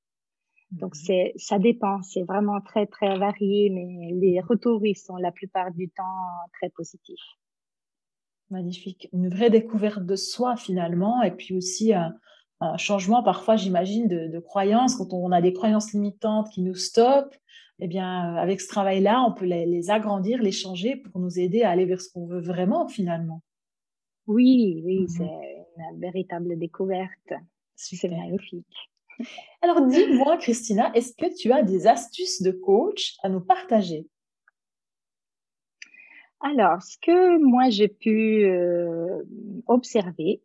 Donc 0.71 0.95
mhm. 0.95 1.01
c'est 1.05 1.33
ça 1.35 1.59
dépend, 1.59 2.01
c'est 2.01 2.23
vraiment 2.23 2.61
très 2.61 2.85
très 2.87 3.17
varié, 3.17 3.69
mais 3.69 4.11
les 4.13 4.39
retours 4.39 4.85
ils 4.85 4.95
sont 4.95 5.17
la 5.17 5.31
plupart 5.31 5.71
du 5.71 5.89
temps 5.89 6.03
très 6.53 6.69
positifs. 6.69 7.19
Magnifique, 8.49 9.07
une 9.13 9.29
vraie 9.29 9.49
découverte 9.49 10.05
de 10.05 10.15
soi 10.15 10.57
finalement, 10.57 11.21
et 11.21 11.31
puis 11.31 11.55
aussi 11.55 11.93
un, 11.93 12.13
un 12.59 12.77
changement 12.77 13.23
parfois, 13.23 13.55
j'imagine, 13.55 14.07
de, 14.07 14.27
de 14.27 14.39
croyances. 14.39 14.95
Quand 14.95 15.13
on 15.13 15.31
a 15.31 15.41
des 15.41 15.53
croyances 15.53 15.93
limitantes 15.93 16.49
qui 16.49 16.61
nous 16.61 16.75
stoppent, 16.75 17.35
eh 17.79 17.87
bien, 17.87 18.35
avec 18.35 18.61
ce 18.61 18.67
travail-là, 18.67 19.25
on 19.27 19.33
peut 19.33 19.45
les, 19.45 19.65
les, 19.65 19.89
agrandir, 19.89 20.41
les 20.41 20.51
changer 20.51 20.97
pour 20.97 21.19
nous 21.19 21.39
aider 21.39 21.63
à 21.63 21.71
aller 21.71 21.85
vers 21.85 21.99
ce 21.99 22.11
qu'on 22.11 22.27
veut 22.27 22.41
vraiment 22.41 22.87
finalement. 22.87 23.41
Oui, 24.27 24.81
oui, 24.85 25.01
mhm. 25.01 25.07
c'est 25.07 25.23
une 25.77 25.99
véritable 25.99 26.59
découverte. 26.59 27.33
C'est 27.75 28.09
magnifique. 28.09 28.90
Alors 29.61 29.85
dis-moi, 29.85 30.37
Christina, 30.37 30.91
est-ce 30.95 31.13
que 31.13 31.35
tu 31.35 31.51
as 31.51 31.63
des 31.63 31.87
astuces 31.87 32.41
de 32.41 32.51
coach 32.51 33.15
à 33.23 33.29
nous 33.29 33.41
partager? 33.41 34.07
Alors, 36.39 36.81
ce 36.81 36.97
que 36.97 37.37
moi 37.37 37.69
j'ai 37.69 37.87
pu 37.87 38.45
euh, 38.45 39.21
observer 39.67 40.41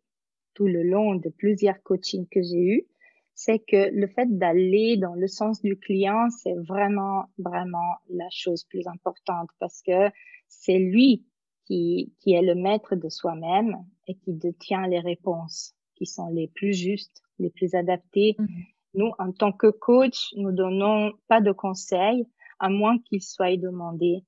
tout 0.53 0.67
le 0.67 0.83
long 0.83 1.15
de 1.15 1.29
plusieurs 1.29 1.81
coachings 1.81 2.27
que 2.29 2.41
j'ai 2.41 2.61
eus, 2.61 2.87
c'est 3.33 3.59
que 3.59 3.89
le 3.91 4.07
fait 4.07 4.27
d'aller 4.37 4.97
dans 4.97 5.13
le 5.13 5.27
sens 5.27 5.61
du 5.61 5.77
client, 5.77 6.29
c'est 6.29 6.55
vraiment, 6.55 7.25
vraiment 7.37 7.97
la 8.09 8.27
chose 8.31 8.63
plus 8.63 8.87
importante 8.87 9.49
parce 9.59 9.81
que 9.81 10.09
c'est 10.47 10.79
lui 10.79 11.25
qui, 11.65 12.13
qui 12.19 12.33
est 12.33 12.41
le 12.41 12.55
maître 12.55 12.95
de 12.95 13.09
soi-même 13.09 13.77
et 14.07 14.15
qui 14.15 14.33
détient 14.33 14.87
les 14.87 14.99
réponses 14.99 15.75
qui 15.95 16.05
sont 16.05 16.29
les 16.29 16.47
plus 16.47 16.73
justes, 16.73 17.21
les 17.39 17.49
plus 17.49 17.75
adaptées. 17.75 18.35
Mm-hmm. 18.37 18.65
Nous, 18.95 19.11
en 19.19 19.31
tant 19.31 19.51
que 19.51 19.67
coach, 19.67 20.33
nous 20.35 20.51
donnons 20.51 21.13
pas 21.27 21.41
de 21.41 21.51
conseils 21.51 22.25
à 22.59 22.69
moins 22.69 22.97
qu'ils 22.99 23.21
soient 23.21 23.55
demandés. 23.57 24.23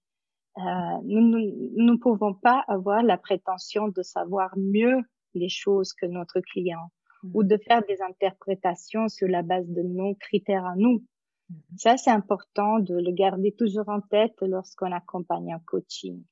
Euh, 0.58 0.62
nous 1.04 1.22
ne 1.32 1.98
pouvons 1.98 2.34
pas 2.34 2.64
avoir 2.68 3.02
la 3.02 3.18
prétention 3.18 3.88
de 3.88 4.02
savoir 4.02 4.52
mieux 4.58 5.02
les 5.34 5.50
choses 5.50 5.94
que 5.94 6.06
notre 6.06 6.40
client 6.42 6.92
ou 7.24 7.44
mm-hmm. 7.44 7.48
de 7.48 7.58
faire 7.58 7.84
des 7.88 8.02
interprétations 8.02 9.08
sur 9.08 9.28
la 9.28 9.42
base 9.42 9.68
de 9.68 9.82
nos 9.82 10.16
critères 10.16 10.66
à 10.66 10.76
nous. 10.76 11.04
Mm-hmm. 11.52 11.78
Ça, 11.78 11.98
c'est 11.98 12.12
important 12.12 12.80
de 12.80 12.96
le 12.96 13.12
garder 13.12 13.54
toujours 13.54 13.90
en 13.90 14.02
tête 14.02 14.36
lorsqu'on 14.42 14.92
accompagne 14.92 15.54
un 15.54 15.60
coaching 15.66 16.24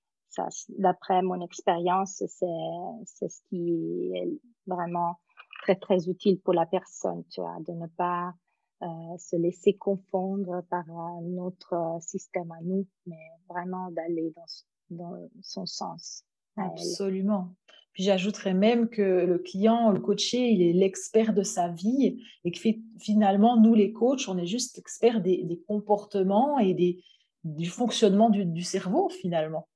d'après 0.70 1.22
mon 1.22 1.42
expérience, 1.42 2.24
c'est 2.28 3.30
ce 3.30 3.42
qui 3.50 4.12
est 4.14 4.30
vraiment 4.66 5.20
très 5.62 5.76
très 5.76 6.10
utile 6.10 6.40
pour 6.40 6.54
la 6.54 6.66
personne, 6.66 7.24
tu 7.30 7.42
vois, 7.42 7.58
de 7.68 7.74
ne 7.74 7.88
pas 7.88 8.34
euh, 8.84 9.18
se 9.18 9.36
laisser 9.36 9.74
confondre 9.74 10.64
par 10.70 10.86
notre 11.24 11.98
système 12.02 12.52
à 12.52 12.62
nous, 12.62 12.88
mais 13.06 13.18
vraiment 13.50 13.92
d'aller 13.92 14.34
dans, 14.36 15.06
dans 15.06 15.30
son 15.42 15.66
sens. 15.66 16.24
Absolument. 16.56 17.54
Puis 17.94 18.04
j'ajouterais 18.04 18.54
même 18.54 18.90
que 18.90 19.02
le 19.02 19.40
client, 19.40 19.92
le 19.92 20.00
coaché, 20.00 20.52
il 20.52 20.62
est 20.62 20.74
l'expert 20.74 21.34
de 21.34 21.42
sa 21.42 21.70
vie 21.70 22.22
et 22.44 22.52
que 22.52 22.60
finalement, 23.00 23.58
nous 23.60 23.74
les 23.74 23.92
coachs, 23.92 24.28
on 24.28 24.38
est 24.38 24.46
juste 24.46 24.78
experts 24.78 25.22
des, 25.22 25.44
des 25.44 25.60
comportements 25.68 26.60
et 26.60 26.76
des, 26.76 27.04
du 27.44 27.68
fonctionnement 27.68 28.30
du, 28.30 28.46
du 28.46 28.62
cerveau 28.62 29.10
finalement. 29.10 29.68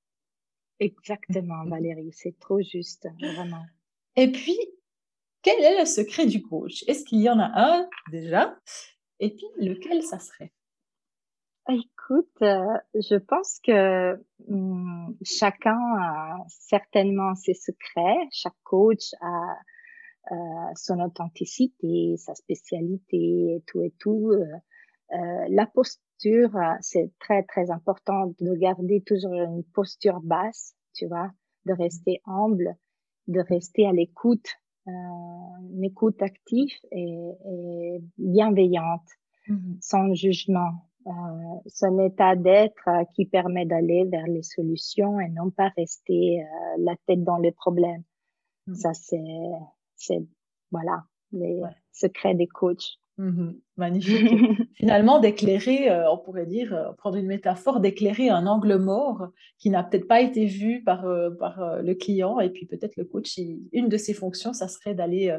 Exactement, 0.79 1.63
Valérie, 1.65 2.11
c'est 2.11 2.37
trop 2.39 2.61
juste, 2.61 3.07
vraiment. 3.19 3.63
Et 4.15 4.31
puis, 4.31 4.57
quel 5.41 5.63
est 5.63 5.79
le 5.79 5.85
secret 5.85 6.25
du 6.25 6.41
coach? 6.41 6.83
Est-ce 6.87 7.03
qu'il 7.03 7.21
y 7.21 7.29
en 7.29 7.39
a 7.39 7.51
un 7.53 7.89
déjà? 8.11 8.57
Et 9.19 9.29
puis, 9.29 9.45
lequel 9.57 10.03
ça 10.03 10.19
serait? 10.19 10.51
Écoute, 11.69 12.41
euh, 12.41 12.77
je 12.95 13.15
pense 13.15 13.59
que 13.63 14.19
hum, 14.47 15.15
chacun 15.23 15.77
a 15.99 16.37
certainement 16.47 17.35
ses 17.35 17.53
secrets. 17.53 18.17
Chaque 18.31 18.57
coach 18.63 19.13
a 19.21 19.57
euh, 20.31 20.35
son 20.75 20.99
authenticité, 20.99 22.15
sa 22.17 22.33
spécialité 22.35 23.55
et 23.55 23.63
tout 23.67 23.81
et 23.81 23.93
tout. 23.99 24.31
Euh, 24.31 25.45
la 25.49 25.65
posture 25.65 26.01
euh, 26.55 26.73
c'est 26.81 27.11
très, 27.19 27.43
très 27.43 27.71
important 27.71 28.33
de 28.39 28.55
garder 28.55 29.01
toujours 29.01 29.33
une 29.33 29.63
posture 29.73 30.19
basse, 30.21 30.75
tu 30.93 31.07
vois, 31.07 31.31
de 31.65 31.73
rester 31.73 32.21
humble, 32.25 32.75
de 33.27 33.39
rester 33.39 33.87
à 33.87 33.91
l'écoute, 33.91 34.47
euh, 34.47 34.70
une 34.87 35.83
écoute 35.83 36.21
active 36.21 36.73
et, 36.91 37.99
bienveillante, 38.17 39.07
mmh 39.47 39.73
sans 39.81 40.13
jugement. 40.13 40.71
Euh, 41.07 41.11
son 41.65 41.97
état 41.99 42.35
d'être 42.35 42.87
euh, 42.87 43.03
qui 43.15 43.25
permet 43.25 43.65
d'aller 43.65 44.05
vers 44.05 44.27
les 44.27 44.43
solutions 44.43 45.19
et 45.19 45.29
non 45.29 45.49
pas 45.49 45.69
rester 45.75 46.43
la 46.77 46.93
tête 47.07 47.23
dans 47.23 47.37
les 47.37 47.51
problèmes. 47.51 48.03
Mmh. 48.67 48.75
Ça, 48.75 48.93
c'est, 48.93 49.17
c'est, 49.95 50.23
voilà, 50.71 51.03
les 51.31 51.59
secrets 51.91 52.35
des 52.35 52.45
coachs. 52.45 52.99
Mmh 53.21 53.51
magnifique. 53.77 54.31
Finalement, 54.75 55.19
d'éclairer, 55.19 55.89
euh, 55.89 56.11
on 56.11 56.17
pourrait 56.17 56.45
dire, 56.45 56.73
euh, 56.73 56.91
prendre 56.93 57.17
une 57.17 57.27
métaphore, 57.27 57.79
d'éclairer 57.79 58.29
un 58.29 58.45
angle 58.45 58.77
mort 58.77 59.27
qui 59.57 59.69
n'a 59.69 59.83
peut-être 59.83 60.07
pas 60.07 60.21
été 60.21 60.45
vu 60.45 60.83
par, 60.83 61.05
euh, 61.05 61.29
par 61.31 61.81
le 61.81 61.93
client. 61.95 62.39
Et 62.39 62.49
puis 62.49 62.65
peut-être 62.65 62.95
le 62.95 63.05
coach, 63.05 63.39
une 63.71 63.89
de 63.89 63.97
ses 63.97 64.13
fonctions, 64.13 64.53
ça 64.53 64.67
serait 64.67 64.95
d'aller 64.95 65.35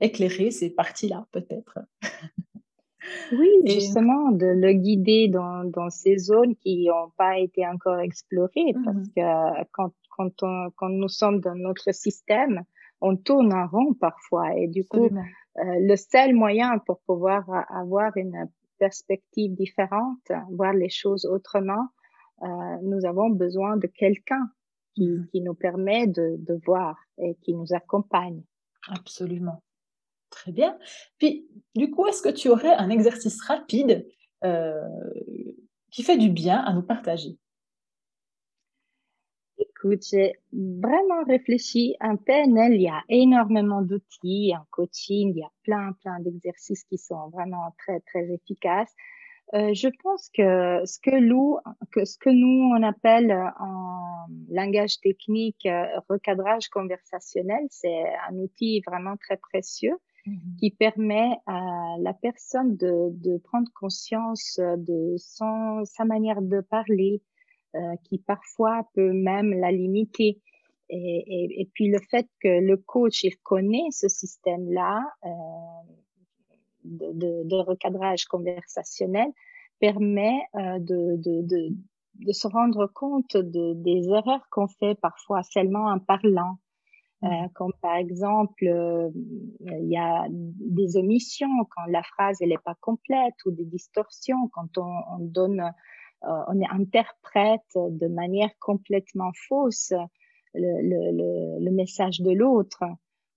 éclairer 0.00 0.50
ces 0.50 0.70
parties-là, 0.70 1.26
peut-être. 1.32 1.78
oui, 3.32 3.50
justement, 3.66 4.30
de 4.30 4.46
le 4.46 4.72
guider 4.72 5.28
dans, 5.28 5.64
dans 5.64 5.90
ces 5.90 6.18
zones 6.18 6.56
qui 6.56 6.86
n'ont 6.86 7.10
pas 7.16 7.38
été 7.38 7.66
encore 7.66 7.98
explorées. 7.98 8.72
Mmh 8.74 8.84
parce 8.84 9.08
que 9.08 9.64
quand, 9.72 9.92
quand, 10.16 10.42
on, 10.42 10.70
quand 10.76 10.88
nous 10.88 11.08
sommes 11.08 11.40
dans 11.40 11.54
notre 11.54 11.92
système, 11.92 12.62
on 13.00 13.16
tourne 13.16 13.52
en 13.52 13.66
rond 13.66 13.94
parfois. 13.94 14.56
Et 14.56 14.66
du 14.66 14.86
coup, 14.86 15.10
le 15.56 15.96
seul 15.96 16.34
moyen 16.34 16.78
pour 16.78 17.00
pouvoir 17.06 17.44
avoir 17.70 18.16
une 18.16 18.48
perspective 18.78 19.54
différente, 19.54 20.30
voir 20.50 20.72
les 20.72 20.88
choses 20.88 21.24
autrement, 21.26 21.88
euh, 22.42 22.46
nous 22.82 23.04
avons 23.06 23.30
besoin 23.30 23.76
de 23.76 23.86
quelqu'un 23.86 24.50
qui, 24.94 25.08
mm-hmm. 25.08 25.26
qui, 25.28 25.40
nous 25.40 25.54
permet 25.54 26.06
de, 26.06 26.36
de, 26.38 26.60
voir 26.64 26.96
et 27.18 27.36
qui 27.42 27.54
nous 27.54 27.72
accompagne. 27.72 28.42
Absolument. 28.88 29.62
Très 30.30 30.52
bien. 30.52 30.76
Puis, 31.18 31.48
du 31.74 31.90
coup, 31.90 32.06
est-ce 32.06 32.22
que 32.22 32.28
tu 32.28 32.48
aurais 32.48 32.74
un 32.74 32.90
exercice 32.90 33.40
rapide 33.42 34.06
euh, 34.42 34.82
qui 35.90 36.02
fait 36.02 36.18
du 36.18 36.28
bien 36.28 36.58
à 36.58 36.72
nous 36.72 36.82
partager? 36.82 37.38
Écoute, 39.84 40.02
j'ai 40.10 40.34
vraiment 40.52 41.24
réfléchi. 41.26 41.94
Un 42.00 42.16
PNL, 42.16 42.74
il 42.74 42.82
y 42.82 42.88
a 42.88 43.02
énormément 43.08 43.82
d'outils. 43.82 44.52
En 44.56 44.64
coaching, 44.70 45.32
il 45.34 45.38
y 45.38 45.42
a 45.42 45.50
plein, 45.62 45.92
plein 46.02 46.20
d'exercices 46.20 46.84
qui 46.84 46.98
sont 46.98 47.28
vraiment 47.30 47.74
très, 47.78 48.00
très 48.00 48.32
efficaces. 48.32 48.92
Euh, 49.52 49.74
je 49.74 49.88
pense 50.02 50.30
que 50.34 50.84
ce 50.86 50.98
que, 51.00 51.20
nous, 51.20 51.58
que 51.92 52.06
ce 52.06 52.16
que 52.16 52.30
nous 52.30 52.72
on 52.74 52.82
appelle 52.82 53.30
en 53.60 54.26
langage 54.50 55.00
technique 55.00 55.66
euh, 55.66 55.84
recadrage 56.08 56.68
conversationnel, 56.68 57.66
c'est 57.68 58.04
un 58.30 58.36
outil 58.36 58.82
vraiment 58.86 59.16
très 59.16 59.36
précieux 59.36 59.96
mmh 60.26 60.32
qui 60.58 60.70
permet 60.70 61.36
à 61.46 61.96
la 62.00 62.14
personne 62.14 62.78
de, 62.78 63.10
de 63.10 63.36
prendre 63.36 63.70
conscience 63.74 64.58
de 64.58 65.16
son, 65.18 65.84
sa 65.84 66.06
manière 66.06 66.40
de 66.40 66.62
parler, 66.62 67.20
qui 68.04 68.18
parfois 68.18 68.88
peut 68.94 69.12
même 69.12 69.52
la 69.52 69.72
limiter. 69.72 70.40
Et, 70.90 71.24
et, 71.26 71.60
et, 71.62 71.70
puis 71.72 71.88
le 71.88 71.98
fait 72.10 72.28
que 72.40 72.60
le 72.60 72.76
coach 72.76 73.24
il 73.24 73.36
connaît 73.38 73.88
ce 73.90 74.06
système-là 74.08 75.02
euh, 75.24 75.28
de, 76.84 77.12
de, 77.12 77.42
de, 77.48 77.56
recadrage 77.56 78.26
conversationnel 78.26 79.28
permet 79.80 80.40
euh, 80.56 80.78
de, 80.78 81.16
de, 81.16 81.72
de, 82.20 82.32
se 82.32 82.46
rendre 82.46 82.86
compte 82.86 83.36
des 83.36 84.08
erreurs 84.08 84.46
qu'on 84.50 84.68
fait 84.68 84.94
parfois 85.00 85.42
seulement 85.42 85.86
en 85.86 85.98
parlant. 85.98 86.58
Euh, 87.22 87.28
mmh. 87.28 87.48
comme 87.54 87.72
par 87.80 87.96
exemple, 87.96 88.66
euh, 88.66 89.08
il 89.60 89.88
y 89.88 89.96
a 89.96 90.26
des 90.28 90.98
omissions 90.98 91.64
quand 91.70 91.86
la 91.88 92.02
phrase 92.02 92.36
elle 92.42 92.52
est 92.52 92.62
pas 92.62 92.76
complète 92.82 93.34
ou 93.46 93.50
des 93.52 93.64
distorsions 93.64 94.48
quand 94.52 94.76
on, 94.76 95.00
on 95.12 95.18
donne 95.20 95.60
euh, 95.60 95.70
on 96.26 96.60
interprète 96.70 97.60
de 97.76 98.06
manière 98.06 98.50
complètement 98.58 99.30
fausse 99.48 99.92
le, 100.54 101.58
le, 101.60 101.70
message 101.70 102.20
de 102.20 102.30
l'autre 102.30 102.84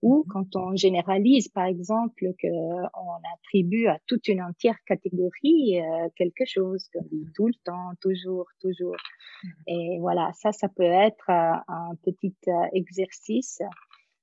ou 0.02 0.20
mhm. 0.20 0.24
quand 0.30 0.56
on 0.56 0.76
généralise, 0.76 1.48
par 1.48 1.66
exemple, 1.66 2.32
qu'on 2.40 3.20
attribue 3.36 3.88
à 3.88 3.98
toute 4.06 4.28
une 4.28 4.42
entière 4.42 4.78
catégorie 4.86 5.80
euh, 5.80 6.10
quelque 6.16 6.46
chose, 6.46 6.88
qu'on 6.94 7.04
dit 7.12 7.28
tout 7.36 7.48
le 7.48 7.56
temps, 7.64 7.92
toujours, 8.02 8.48
toujours. 8.62 8.96
Mhm. 9.44 9.52
Et 9.68 9.98
voilà, 10.00 10.32
ça, 10.34 10.52
ça 10.52 10.70
peut 10.70 10.84
être 10.84 11.30
euh, 11.30 11.54
un 11.68 11.96
petit 12.04 12.36
exercice. 12.74 13.62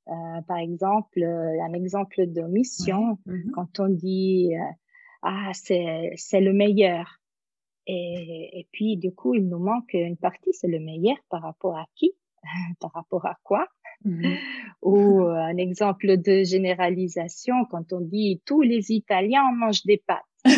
par 0.06 0.58
exemple, 0.58 1.22
un 1.22 1.72
exemple 1.72 2.26
de 2.26 2.42
mission, 2.42 3.18
mhm. 3.26 3.50
quand 3.54 3.80
on 3.80 3.88
dit 3.88 4.52
ah 5.22 5.50
c'est 5.54 6.12
c'est 6.16 6.42
le 6.42 6.52
meilleur, 6.52 7.18
et, 7.86 8.60
et, 8.60 8.66
puis, 8.72 8.96
du 8.96 9.12
coup, 9.14 9.34
il 9.34 9.48
nous 9.48 9.58
manque 9.58 9.92
une 9.92 10.16
partie, 10.16 10.52
c'est 10.52 10.68
le 10.68 10.80
meilleur 10.80 11.16
par 11.28 11.42
rapport 11.42 11.76
à 11.76 11.86
qui, 11.94 12.12
par 12.80 12.92
rapport 12.92 13.26
à 13.26 13.36
quoi? 13.42 13.66
Mmh 14.04 14.34
Ou 14.82 15.22
euh, 15.22 15.34
un 15.34 15.56
exemple 15.56 16.18
de 16.18 16.42
généralisation, 16.44 17.64
quand 17.70 17.92
on 17.92 18.00
dit 18.00 18.42
tous 18.44 18.60
les 18.60 18.92
Italiens 18.92 19.50
mangent 19.52 19.84
des 19.84 20.02
pâtes. 20.06 20.22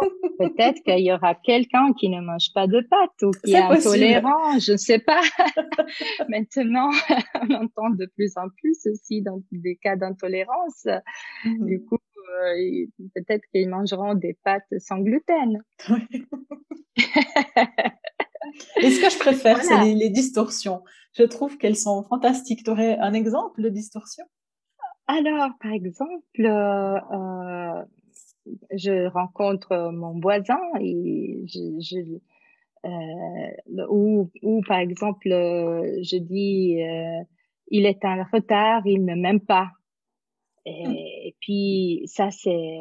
Oh, 0.00 0.06
peut-être 0.38 0.80
qu'il 0.84 1.00
y 1.00 1.12
aura 1.12 1.34
quelqu'un 1.34 1.92
qui 1.92 2.08
ne 2.08 2.20
mange 2.20 2.52
pas 2.54 2.68
de 2.68 2.80
pâtes 2.88 3.22
ou 3.22 3.32
qui 3.44 3.52
est, 3.52 3.56
intolérant, 3.56 4.56
je 4.60 4.72
ne 4.72 4.76
sais 4.76 5.00
pas. 5.00 5.20
Maintenant, 6.28 6.90
on 7.42 7.54
entend 7.54 7.90
de 7.90 8.06
plus 8.14 8.36
en 8.36 8.48
plus 8.48 8.78
aussi 8.86 9.22
dans 9.22 9.42
des 9.50 9.74
cas 9.74 9.96
d'intolérance. 9.96 10.86
Mmh 11.44 11.66
du 11.66 11.84
coup, 11.84 11.97
peut-être 13.14 13.44
qu'ils 13.52 13.68
mangeront 13.68 14.14
des 14.14 14.36
pâtes 14.44 14.78
sans 14.78 14.98
gluten. 14.98 15.62
Et 18.82 18.90
ce 18.90 19.00
que 19.00 19.10
je 19.10 19.18
préfère, 19.18 19.62
c'est 19.62 19.94
les, 19.94 20.10
distorsions. 20.10 20.82
Je 21.12 21.22
trouve 21.24 21.58
qu'elles 21.58 21.76
sont 21.76 22.02
fantastiques. 22.04 22.64
Tu 22.64 22.70
aurais 22.70 22.98
un 22.98 23.12
exemple 23.12 23.62
de 23.62 23.68
distorsion? 23.68 24.24
Alors, 25.06 25.50
par 25.60 25.72
exemple, 25.72 26.22
euh, 26.40 27.84
je 28.72 29.08
rencontre 29.08 29.90
mon 29.92 30.18
voisin 30.20 30.60
et 30.80 31.44
je, 31.46 32.18
euh, 32.84 33.86
ou, 33.88 34.30
ou, 34.42 34.60
par 34.66 34.78
exemple, 34.78 35.28
je 35.28 36.18
dis, 36.18 36.78
il 37.70 37.86
est 37.86 38.04
en 38.04 38.24
retard, 38.32 38.86
il 38.86 39.04
ne 39.04 39.14
m'aime 39.14 39.40
pas. 39.40 39.70
Mmh. 40.68 40.94
Et, 40.94 41.36
puis 41.40 42.02
ça, 42.06 42.30
c'est 42.30 42.78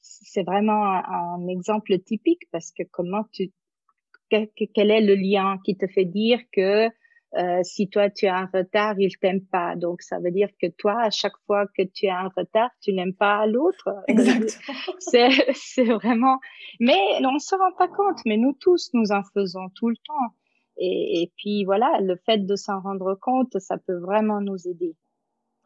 c'est 0.00 0.42
vraiment 0.42 0.84
un, 0.84 1.46
exemple 1.48 1.98
typique 2.00 2.42
parce 2.50 2.72
que 2.72 2.82
comment 2.90 3.24
tu 3.32 3.52
quel, 4.30 4.90
est 4.90 5.00
le 5.00 5.14
lien 5.14 5.58
qui 5.64 5.76
te 5.76 5.86
fait 5.86 6.04
dire 6.04 6.40
que 6.52 6.88
euh, 7.36 7.60
si 7.62 7.88
toi 7.88 8.08
tu 8.08 8.26
as 8.26 8.36
un 8.36 8.46
retard, 8.52 8.98
il 8.98 9.10
t'aime 9.18 9.44
pas. 9.44 9.76
Donc 9.76 10.02
ça 10.02 10.18
veut 10.18 10.30
dire 10.30 10.48
que 10.60 10.66
toi, 10.66 11.02
à 11.02 11.10
chaque 11.10 11.36
fois 11.46 11.66
que 11.76 11.82
tu 11.82 12.08
as 12.08 12.18
un 12.18 12.30
retard, 12.34 12.70
tu 12.82 12.92
n'aimes 12.92 13.14
pas 13.14 13.46
l'autre. 13.46 13.88
C'est 14.98 15.30
c'est 15.54 15.84
vraiment. 15.84 16.38
Mais 16.80 16.98
on 17.24 17.32
ne 17.32 17.38
se 17.38 17.54
rend 17.54 17.72
pas 17.76 17.88
compte. 17.88 18.18
Mais 18.26 18.36
nous 18.36 18.54
tous, 18.54 18.90
nous 18.94 19.12
en 19.12 19.22
faisons 19.34 19.68
tout 19.74 19.88
le 19.88 19.96
temps. 19.96 20.34
Et, 20.78 21.22
et 21.22 21.32
puis 21.36 21.64
voilà, 21.64 22.00
le 22.00 22.16
fait 22.24 22.38
de 22.38 22.56
s'en 22.56 22.80
rendre 22.80 23.14
compte, 23.20 23.58
ça 23.58 23.76
peut 23.78 23.98
vraiment 23.98 24.40
nous 24.40 24.68
aider. 24.68 24.94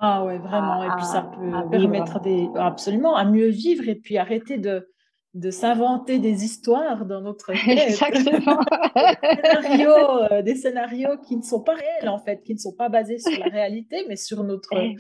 Ah 0.05 0.25
ouais, 0.25 0.37
vraiment. 0.39 0.83
et 0.83 0.97
puis 0.97 1.05
ça 1.05 1.23
peut 1.23 1.71
permettre 1.71 2.21
des, 2.21 2.49
absolument 2.57 3.15
à 3.15 3.25
mieux 3.25 3.47
vivre 3.47 3.89
et 3.89 3.95
puis 3.95 4.19
arrêter 4.19 4.59
de, 4.59 4.93
de 5.35 5.51
s'inventer 5.51 6.19
des 6.19 6.45
histoires 6.45 7.07
dans 7.07 7.21
notre 7.21 7.53
tête. 7.65 7.91
Exactement. 7.91 8.59
des, 9.23 9.43
scénarios, 9.45 10.33
euh, 10.33 10.43
des 10.43 10.55
scénarios 10.57 11.19
qui 11.19 11.37
ne 11.37 11.43
sont 11.43 11.63
pas 11.63 11.75
réels 11.75 12.09
en 12.09 12.19
fait, 12.19 12.43
qui 12.43 12.53
ne 12.53 12.59
sont 12.59 12.75
pas 12.75 12.89
basés 12.89 13.19
sur 13.19 13.39
la 13.39 13.47
réalité, 13.47 14.05
mais 14.09 14.17
sur 14.17 14.43
notre, 14.43 14.75
eh. 14.77 14.97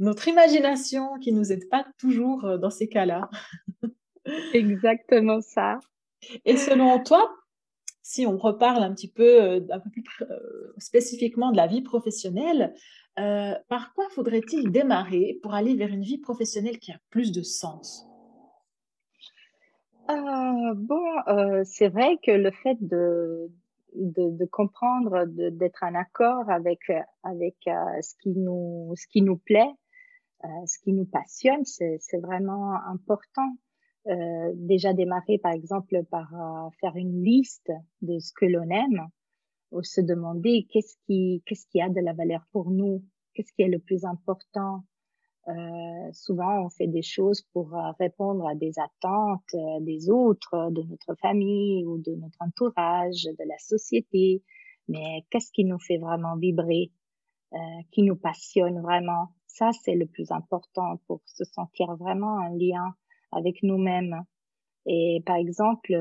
notre 0.00 0.26
imagination 0.26 1.16
qui 1.20 1.32
nous 1.32 1.52
aide 1.52 1.68
pas 1.70 1.86
toujours 1.98 2.44
euh, 2.44 2.58
dans 2.58 2.70
ces 2.70 2.88
cas-là. 2.88 3.30
Exactement 4.52 5.42
ça. 5.42 5.78
Et 6.44 6.56
selon 6.56 7.00
toi, 7.04 7.30
si 8.02 8.26
on 8.26 8.36
reparle 8.36 8.82
un 8.82 8.92
petit 8.92 9.12
peu, 9.12 9.42
euh, 9.42 9.60
un 9.70 9.78
peu 9.78 9.90
plus 9.90 10.04
spécifiquement 10.78 11.52
de 11.52 11.56
la 11.56 11.68
vie 11.68 11.82
professionnelle, 11.82 12.74
euh, 13.18 13.54
par 13.68 13.94
quoi 13.94 14.08
faudrait-il 14.10 14.72
démarrer 14.72 15.38
pour 15.42 15.54
aller 15.54 15.74
vers 15.74 15.88
une 15.88 16.02
vie 16.02 16.18
professionnelle 16.18 16.78
qui 16.78 16.92
a 16.92 16.98
plus 17.10 17.32
de 17.32 17.42
sens? 17.42 18.06
Euh, 20.10 20.74
Bon, 20.74 21.04
euh, 21.28 21.62
c'est 21.64 21.88
vrai 21.88 22.18
que 22.22 22.32
le 22.32 22.50
fait 22.50 22.76
de, 22.80 23.50
de, 23.94 24.44
comprendre, 24.46 25.24
d'être 25.26 25.84
en 25.84 25.94
accord 25.94 26.50
avec, 26.50 26.80
avec 27.22 27.56
ce, 27.64 28.14
qui 28.20 28.30
nous, 28.30 28.92
ce 28.96 29.06
qui 29.06 29.22
nous 29.22 29.36
plaît, 29.36 29.70
ce 30.66 30.78
qui 30.80 30.92
nous 30.92 31.06
passionne, 31.06 31.64
c'est 31.64 32.20
vraiment 32.20 32.74
important. 32.88 33.56
déjà 34.54 34.92
démarrer, 34.92 35.38
par 35.38 35.52
exemple, 35.52 36.02
par 36.10 36.28
faire 36.80 36.96
une 36.96 37.22
liste 37.22 37.70
de 38.02 38.18
ce 38.18 38.32
que 38.34 38.46
l'on 38.46 38.68
aime 38.70 39.08
se 39.82 40.00
demander 40.00 40.66
qu'est-ce 40.70 40.96
qui, 41.06 41.42
qu'est-ce 41.46 41.66
qui 41.66 41.80
a 41.80 41.88
de 41.88 42.00
la 42.00 42.12
valeur 42.12 42.46
pour 42.52 42.70
nous, 42.70 43.02
qu'est-ce 43.34 43.52
qui 43.52 43.62
est 43.62 43.68
le 43.68 43.78
plus 43.78 44.04
important. 44.04 44.84
Euh, 45.48 46.12
souvent, 46.12 46.64
on 46.64 46.70
fait 46.70 46.86
des 46.86 47.02
choses 47.02 47.42
pour 47.52 47.74
euh, 47.74 47.90
répondre 47.98 48.46
à 48.48 48.54
des 48.54 48.72
attentes 48.78 49.42
euh, 49.54 49.80
des 49.80 50.08
autres, 50.08 50.70
de 50.70 50.82
notre 50.82 51.14
famille 51.20 51.84
ou 51.84 51.98
de 51.98 52.14
notre 52.14 52.38
entourage, 52.40 53.24
de 53.24 53.44
la 53.46 53.58
société. 53.58 54.42
Mais 54.88 55.24
qu'est-ce 55.30 55.52
qui 55.52 55.64
nous 55.64 55.78
fait 55.78 55.98
vraiment 55.98 56.36
vibrer, 56.36 56.92
euh, 57.52 57.56
qui 57.90 58.02
nous 58.02 58.16
passionne 58.16 58.80
vraiment? 58.80 59.28
Ça, 59.46 59.70
c'est 59.72 59.94
le 59.94 60.06
plus 60.06 60.30
important 60.32 60.98
pour 61.06 61.20
se 61.26 61.44
sentir 61.44 61.94
vraiment 61.96 62.36
en 62.36 62.48
lien 62.48 62.94
avec 63.30 63.62
nous-mêmes. 63.62 64.22
Et 64.86 65.22
par 65.26 65.36
exemple, 65.36 65.94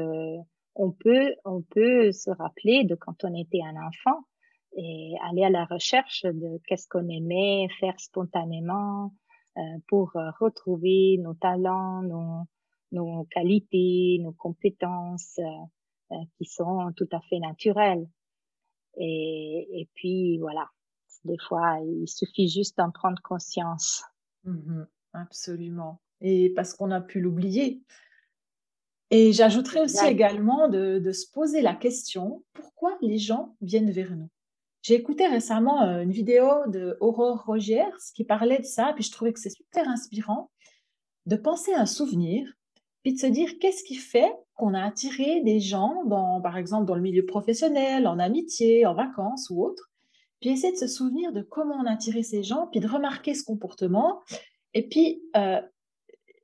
on 0.75 0.91
peut, 0.91 1.33
on 1.45 1.61
peut 1.61 2.11
se 2.11 2.29
rappeler 2.31 2.83
de 2.83 2.95
quand 2.95 3.23
on 3.23 3.33
était 3.35 3.61
un 3.63 3.75
enfant 3.87 4.25
et 4.75 5.13
aller 5.23 5.43
à 5.43 5.49
la 5.49 5.65
recherche 5.65 6.23
de 6.23 6.59
qu'est-ce 6.67 6.87
qu'on 6.87 7.07
aimait 7.07 7.67
faire 7.79 7.99
spontanément 7.99 9.13
euh, 9.57 9.61
pour 9.87 10.15
euh, 10.15 10.31
retrouver 10.39 11.17
nos 11.19 11.35
talents, 11.35 12.01
nos, 12.01 12.47
nos 12.91 13.25
qualités, 13.25 14.17
nos 14.21 14.33
compétences 14.33 15.39
euh, 15.39 16.15
qui 16.37 16.45
sont 16.45 16.91
tout 16.95 17.09
à 17.11 17.21
fait 17.21 17.39
naturelles. 17.39 18.07
Et, 18.97 19.67
et 19.71 19.89
puis 19.93 20.39
voilà, 20.39 20.69
des 21.23 21.37
fois, 21.47 21.79
il 21.85 22.07
suffit 22.07 22.47
juste 22.47 22.77
d'en 22.77 22.91
prendre 22.91 23.21
conscience. 23.21 24.03
Mmh 24.43 24.83
absolument. 25.13 26.01
Et 26.21 26.51
parce 26.55 26.73
qu'on 26.73 26.91
a 26.91 27.01
pu 27.01 27.21
l'oublier, 27.21 27.83
et 29.13 29.31
j'ajouterais 29.31 29.81
aussi 29.81 30.03
également 30.07 30.67
de, 30.67 30.97
de, 30.97 31.11
se 31.11 31.29
poser 31.29 31.61
la 31.61 31.75
question, 31.75 32.43
pourquoi 32.53 32.97
les 32.99 33.19
gens 33.19 33.55
viennent 33.61 33.91
vers 33.91 34.15
nous? 34.15 34.27
J'ai 34.81 34.95
écouté 34.95 35.27
récemment 35.27 35.83
euh, 35.83 36.01
une 36.01 36.11
vidéo 36.11 36.47
de 36.65 36.97
Aurore 36.99 37.43
Rogers 37.45 37.93
qui 38.15 38.23
parlait 38.23 38.57
de 38.57 38.65
ça, 38.65 38.91
puis 38.95 39.03
je 39.03 39.11
trouvais 39.11 39.31
que 39.31 39.39
c'est 39.39 39.51
super 39.51 39.87
inspirant 39.87 40.49
de 41.27 41.35
penser 41.35 41.73
à 41.73 41.81
un 41.81 41.85
souvenir, 41.85 42.51
puis 43.03 43.13
de 43.13 43.19
se 43.19 43.27
dire 43.27 43.59
qu'est-ce 43.59 43.83
qui 43.83 43.97
fait 43.97 44.33
qu'on 44.55 44.73
a 44.73 44.83
attiré 44.83 45.41
des 45.41 45.59
gens, 45.59 46.03
dans, 46.05 46.41
par 46.41 46.57
exemple 46.57 46.87
dans 46.87 46.95
le 46.95 47.01
milieu 47.01 47.23
professionnel, 47.23 48.07
en 48.07 48.17
amitié, 48.17 48.87
en 48.87 48.95
vacances 48.95 49.51
ou 49.51 49.63
autre, 49.63 49.91
puis 50.39 50.49
essayer 50.49 50.73
de 50.73 50.77
se 50.77 50.87
souvenir 50.87 51.33
de 51.33 51.43
comment 51.43 51.75
on 51.75 51.85
a 51.85 51.91
attiré 51.91 52.23
ces 52.23 52.41
gens, 52.41 52.65
puis 52.71 52.79
de 52.79 52.87
remarquer 52.87 53.35
ce 53.35 53.43
comportement, 53.43 54.21
et 54.73 54.89
puis 54.89 55.21
euh, 55.37 55.61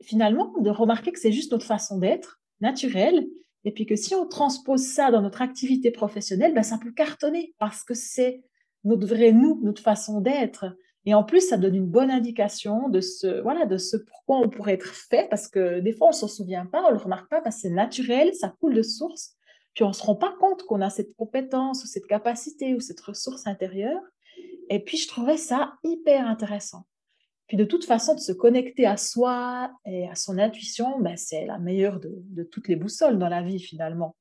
finalement 0.03 0.53
de 0.59 0.69
remarquer 0.69 1.11
que 1.11 1.19
c'est 1.19 1.31
juste 1.31 1.51
notre 1.51 1.65
façon 1.65 1.97
d'être 1.97 2.38
naturelle, 2.61 3.27
et 3.65 3.71
puis 3.71 3.85
que 3.85 3.95
si 3.95 4.15
on 4.15 4.27
transpose 4.27 4.81
ça 4.81 5.11
dans 5.11 5.21
notre 5.21 5.41
activité 5.41 5.91
professionnelle, 5.91 6.53
ben, 6.53 6.63
ça 6.63 6.77
peut 6.77 6.91
cartonner 6.91 7.53
parce 7.59 7.83
que 7.83 7.93
c'est 7.93 8.43
notre 8.83 9.05
vrai 9.05 9.31
nous, 9.31 9.59
notre 9.61 9.81
façon 9.81 10.21
d'être. 10.21 10.65
Et 11.05 11.13
en 11.13 11.23
plus, 11.23 11.41
ça 11.41 11.57
donne 11.57 11.75
une 11.75 11.87
bonne 11.87 12.11
indication 12.11 12.89
de 12.89 13.01
ce, 13.01 13.41
voilà, 13.41 13.65
de 13.65 13.77
ce 13.77 13.97
pourquoi 13.97 14.37
on 14.39 14.49
pourrait 14.49 14.73
être 14.73 14.93
fait, 14.93 15.27
parce 15.29 15.47
que 15.47 15.79
des 15.79 15.93
fois, 15.93 16.07
on 16.07 16.11
ne 16.11 16.15
s'en 16.15 16.27
souvient 16.27 16.65
pas, 16.65 16.83
on 16.83 16.89
ne 16.89 16.97
le 16.97 17.03
remarque 17.03 17.29
pas, 17.29 17.41
parce 17.41 17.57
que 17.57 17.61
c'est 17.63 17.69
naturel, 17.69 18.33
ça 18.33 18.53
coule 18.59 18.75
de 18.75 18.81
source, 18.81 19.35
puis 19.73 19.83
on 19.83 19.89
ne 19.89 19.93
se 19.93 20.03
rend 20.03 20.15
pas 20.15 20.33
compte 20.39 20.63
qu'on 20.63 20.81
a 20.81 20.89
cette 20.89 21.15
compétence 21.15 21.83
ou 21.83 21.87
cette 21.87 22.05
capacité 22.05 22.75
ou 22.75 22.79
cette 22.79 22.99
ressource 22.99 23.47
intérieure. 23.47 24.01
Et 24.69 24.83
puis, 24.83 24.97
je 24.97 25.07
trouvais 25.07 25.37
ça 25.37 25.73
hyper 25.83 26.27
intéressant. 26.27 26.85
Puis 27.49 27.57
de 27.57 27.65
toute 27.65 27.83
façon, 27.83 28.13
de 28.13 28.19
se 28.19 28.31
connecter 28.31 28.85
à 28.85 28.95
soi 28.95 29.71
et 29.83 30.07
à 30.07 30.13
son 30.13 30.37
intuition, 30.37 30.99
ben, 30.99 31.17
c'est 31.17 31.47
la 31.47 31.57
meilleure 31.57 31.99
de, 31.99 32.43
toutes 32.43 32.67
les 32.67 32.75
boussoles 32.75 33.17
dans 33.17 33.27
la 33.27 33.41
vie 33.41 33.59
finalement. 33.59 34.15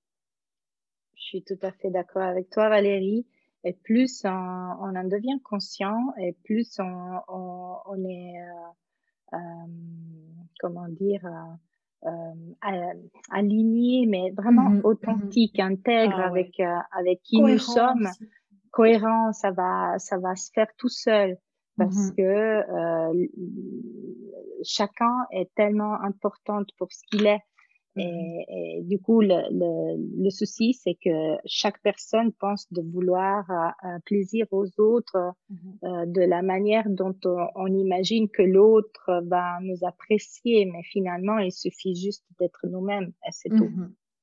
Je 1.14 1.24
suis 1.24 1.42
tout 1.44 1.58
à 1.60 1.70
fait 1.70 1.90
d'accord 1.90 2.22
avec 2.22 2.48
toi, 2.48 2.70
Valérie. 2.70 3.26
Et 3.64 3.74
plus 3.74 4.22
on, 4.24 4.30
en 4.30 5.04
devient 5.04 5.38
conscient, 5.44 6.14
et 6.18 6.32
plus 6.44 6.78
on, 6.78 8.04
est, 8.08 8.40
euh, 8.40 9.34
euh, 9.34 9.38
comment 10.60 10.88
dire, 10.88 11.20
euh, 12.06 12.94
aligné, 13.30 14.06
mais 14.06 14.30
vraiment 14.30 14.70
mmh 14.70 14.78
mmh 14.78 14.84
authentique, 14.84 15.60
intègre 15.60 16.18
ah 16.18 16.28
avec 16.28 16.58
avec 16.92 17.20
qui 17.24 17.42
nous 17.42 17.58
sommes, 17.58 18.08
cohérent. 18.70 19.34
Ça 19.34 19.50
va, 19.50 19.98
ça 19.98 20.16
va 20.16 20.34
se 20.34 20.50
faire 20.50 20.68
tout 20.78 20.88
seul 20.88 21.36
parce 21.78 22.10
mmh 22.10 22.14
que 22.16 22.22
euh, 22.22 23.26
chacun 24.64 25.14
est 25.30 25.48
tellement 25.54 25.94
important 26.02 26.62
pour 26.76 26.92
ce 26.92 27.02
qu'il 27.10 27.26
est. 27.26 27.40
Mmh 27.96 28.00
et, 28.00 28.82
du 28.82 29.00
coup, 29.00 29.20
le, 29.20 29.38
le, 29.50 30.22
le 30.24 30.30
souci, 30.30 30.74
c'est 30.74 30.96
que 31.02 31.36
chaque 31.46 31.80
personne 31.82 32.32
pense 32.32 32.70
de 32.72 32.82
vouloir 32.82 33.44
un 33.82 34.00
plaisir 34.00 34.46
aux 34.52 34.68
autres 34.78 35.32
mmh 35.50 35.54
euh, 35.84 36.06
de 36.06 36.20
la 36.20 36.42
manière 36.42 36.88
dont 36.88 37.18
on, 37.24 37.66
imagine 37.66 38.28
que 38.28 38.42
l'autre 38.42 39.22
va 39.26 39.58
nous 39.62 39.78
apprécier, 39.86 40.66
mais 40.66 40.82
finalement, 40.82 41.38
il 41.38 41.52
suffit 41.52 41.94
juste 41.94 42.24
d'être 42.38 42.66
nous-mêmes 42.68 43.12
et 43.26 43.32
c'est 43.32 43.48
tout. 43.48 43.70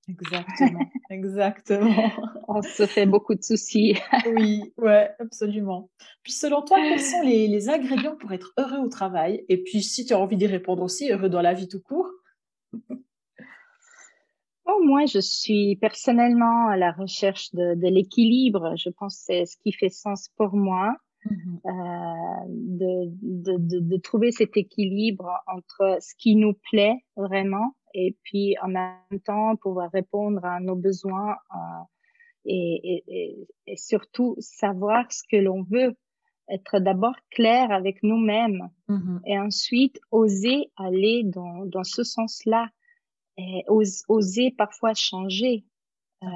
Exactement, 0.07 0.85
exactement. 1.09 2.11
On 2.47 2.61
se 2.61 2.85
fait 2.85 3.05
beaucoup 3.05 3.35
de 3.35 3.41
soucis. 3.41 3.95
oui, 4.35 4.73
ouais, 4.77 5.09
absolument. 5.19 5.89
Puis 6.23 6.33
selon 6.33 6.61
toi, 6.61 6.77
quels 6.77 6.99
sont 6.99 7.21
les, 7.21 7.47
les, 7.47 7.69
ingrédients 7.69 8.15
pour 8.15 8.31
être 8.31 8.53
heureux 8.57 8.79
au 8.79 8.89
travail? 8.89 9.43
Et 9.49 9.63
puis 9.63 9.81
si 9.81 10.05
tu 10.05 10.13
as 10.13 10.19
envie 10.19 10.37
d'y 10.37 10.47
répondre 10.47 10.83
aussi, 10.83 11.11
heureux 11.11 11.29
dans 11.29 11.41
la 11.41 11.53
vie 11.53 11.67
tout 11.67 11.81
court? 11.81 12.09
Oh, 14.67 14.83
Moi, 14.83 15.05
je 15.05 15.19
suis 15.19 15.75
personnellement 15.75 16.67
à 16.67 16.77
la 16.77 16.91
recherche 16.91 17.53
de, 17.53 17.75
de 17.75 17.87
l'équilibre. 17.87 18.73
Je 18.77 18.89
pense 18.89 19.17
que 19.17 19.23
c'est 19.25 19.45
ce 19.45 19.57
qui 19.57 19.71
fait 19.71 19.89
sens 19.89 20.29
pour 20.37 20.55
moi. 20.55 20.95
Mmh 21.25 21.55
euh, 21.65 21.71
de, 22.47 23.57
de, 23.57 23.79
de, 23.79 23.97
trouver 23.97 24.31
cet 24.31 24.57
équilibre 24.57 25.41
entre 25.47 25.97
ce 25.99 26.13
qui 26.19 26.35
nous 26.35 26.53
plaît 26.69 27.03
vraiment 27.15 27.73
et 27.95 28.15
puis 28.23 28.55
en 28.61 28.67
même 28.67 29.19
temps 29.23 29.55
pouvoir 29.55 29.89
répondre 29.91 30.43
à 30.43 30.59
nos 30.59 30.75
besoins 30.75 31.37
euh, 31.53 31.83
et, 32.45 33.03
et, 33.07 33.47
et, 33.65 33.77
surtout 33.77 34.35
savoir 34.39 35.11
ce 35.11 35.23
que 35.31 35.37
l'on 35.37 35.63
veut, 35.63 35.95
être 36.47 36.79
d'abord 36.79 37.15
clair 37.31 37.71
avec 37.71 38.03
nous-mêmes 38.03 38.69
mmh 38.87 39.19
et 39.25 39.39
ensuite 39.39 39.99
oser 40.11 40.69
aller 40.77 41.23
dans, 41.23 41.65
dans 41.65 41.83
ce 41.83 42.03
sens-là 42.03 42.67
oser 44.07 44.51
parfois 44.51 44.93
changer 44.93 45.65
euh, 46.23 46.27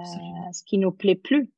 ce 0.52 0.64
qui 0.64 0.78
nous 0.78 0.92
plaît 0.92 1.16
plus. 1.16 1.52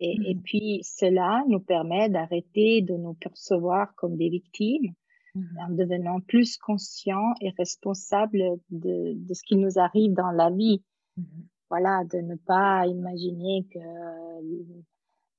Et, 0.00 0.16
et, 0.24 0.34
mmh 0.34 0.42
puis 0.42 0.80
cela 0.82 1.44
nous 1.48 1.60
permet 1.60 2.08
d'arrêter 2.08 2.82
de 2.82 2.94
nous 2.94 3.14
percevoir 3.14 3.94
comme 3.96 4.16
des 4.16 4.30
victimes. 4.30 4.94
En 5.34 5.70
devenant 5.70 6.20
plus 6.20 6.58
conscient 6.58 7.34
et 7.40 7.50
responsable 7.58 8.42
de, 8.70 9.14
de, 9.14 9.34
ce 9.34 9.42
qui 9.44 9.56
nous 9.56 9.78
arrive 9.78 10.12
dans 10.12 10.30
la 10.30 10.50
vie. 10.50 10.82
Mmh. 11.16 11.22
Voilà, 11.70 12.04
de 12.04 12.18
ne 12.18 12.36
pas 12.36 12.86
imaginer 12.86 13.66
que 13.72 13.78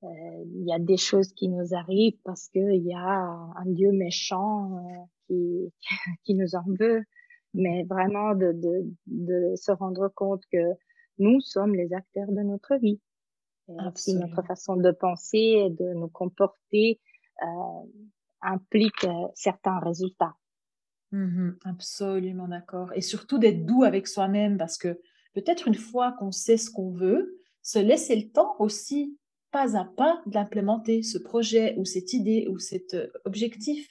euh, 0.04 0.44
il 0.56 0.66
y 0.66 0.74
a 0.74 0.80
des 0.80 0.98
choses 0.98 1.32
qui 1.34 1.48
nous 1.48 1.76
arrivent 1.76 2.18
parce 2.24 2.50
qu'il 2.50 2.84
y 2.84 2.94
a 2.94 3.00
un 3.56 3.66
Dieu 3.68 3.92
méchant 3.92 4.78
euh, 4.78 4.82
qui, 5.28 5.74
qui 6.24 6.34
nous 6.34 6.56
en 6.56 6.64
veut, 6.80 7.04
mais 7.54 7.84
vraiment 7.84 8.34
de, 8.34 8.52
de, 8.52 8.92
de 9.06 9.56
se 9.56 9.72
rendre 9.72 10.10
compte 10.10 10.42
que 10.52 10.74
nous 11.20 11.40
sommes 11.40 11.76
les 11.76 11.94
acteurs 11.94 12.32
de 12.32 12.42
notre 12.42 12.76
vie. 12.78 13.00
Et 13.70 14.14
notre 14.16 14.42
façon 14.46 14.76
de 14.76 14.92
penser 14.92 15.38
et 15.38 15.70
de 15.70 15.94
nous 15.94 16.10
comporter 16.10 17.00
euh, 17.42 17.46
implique 18.44 19.04
euh, 19.04 19.28
certains 19.36 19.80
résultats. 19.80 20.34
Mmh 21.12 21.52
absolument 21.66 22.48
d'accord. 22.48 22.92
Et 22.96 23.02
surtout 23.02 23.38
d'être 23.38 23.66
doux 23.66 23.84
avec 23.84 24.08
soi-même 24.08 24.58
parce 24.58 24.78
que 24.78 25.00
peut-être 25.34 25.68
une 25.68 25.76
fois 25.76 26.14
qu'on 26.14 26.32
sait 26.32 26.58
ce 26.58 26.72
qu'on 26.72 26.92
veut, 26.92 27.40
se 27.62 27.80
laisser 27.80 28.16
le 28.16 28.30
temps 28.30 28.56
aussi, 28.60 29.18
pas 29.52 29.78
à 29.78 29.86
pas, 29.86 30.22
d'implémenter 30.26 31.04
ce 31.04 31.18
projet 31.18 31.76
ou 31.78 31.86
cette 31.86 32.14
idée 32.14 32.48
ou 32.50 32.58
cet 32.58 32.96
euh, 32.96 33.08
objectif. 33.26 33.90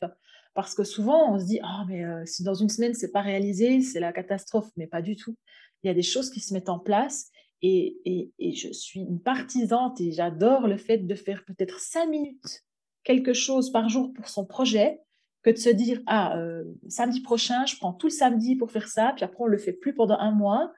Parce 0.55 0.75
que 0.75 0.85
souvent, 0.85 1.33
on 1.33 1.39
se 1.39 1.47
dit, 1.47 1.61
ah, 1.63 1.85
mais 1.89 2.05
euh, 2.05 2.25
si 2.27 2.43
dans 2.43 2.55
une 2.55 2.69
semaine, 2.69 2.93
c'est 2.93 3.13
pas 3.13 3.23
réalisé, 3.23 3.81
c'est 3.81 4.01
la 4.01 4.13
catastrophe. 4.13 4.71
Mais 4.77 4.87
pas 4.87 5.01
du 5.01 5.17
tout. 5.17 5.37
Il 5.83 5.87
y 5.87 5.91
a 5.91 5.95
des 5.95 6.03
choses 6.03 6.31
qui 6.31 6.41
se 6.41 6.53
mettent 6.53 6.69
en 6.69 6.79
place 6.79 7.31
et, 7.63 7.97
et, 8.05 8.33
et 8.39 8.53
je 8.53 8.73
suis 8.73 9.01
une 9.01 9.21
partisante 9.21 10.01
et 10.01 10.13
j'adore 10.13 10.67
le 10.67 10.77
fait 10.77 10.99
de 10.99 11.15
faire 11.15 11.45
peut-être 11.45 11.79
cinq 11.79 12.07
minutes 12.07 12.65
quelque 13.05 13.33
chose 13.33 13.71
par 13.71 13.89
jour 13.89 14.13
pour 14.13 14.29
son 14.29 14.47
projet 14.47 15.01
que 15.43 15.51
de 15.51 15.57
se 15.57 15.71
dire 15.71 16.01
ah 16.07 16.37
euh, 16.39 16.65
samedi 16.89 17.21
prochain 17.21 17.67
je 17.67 17.77
prends 17.77 17.93
tout 17.93 18.07
le 18.07 18.13
samedi 18.13 18.57
pour 18.57 18.71
faire 18.71 18.89
ça 18.89 19.13
puis 19.15 19.25
après 19.25 19.39
on 19.41 19.47
le 19.47 19.59
fait 19.59 19.73
plus 19.73 19.95
pendant 19.95 20.19
un 20.19 20.31
mois 20.31 20.73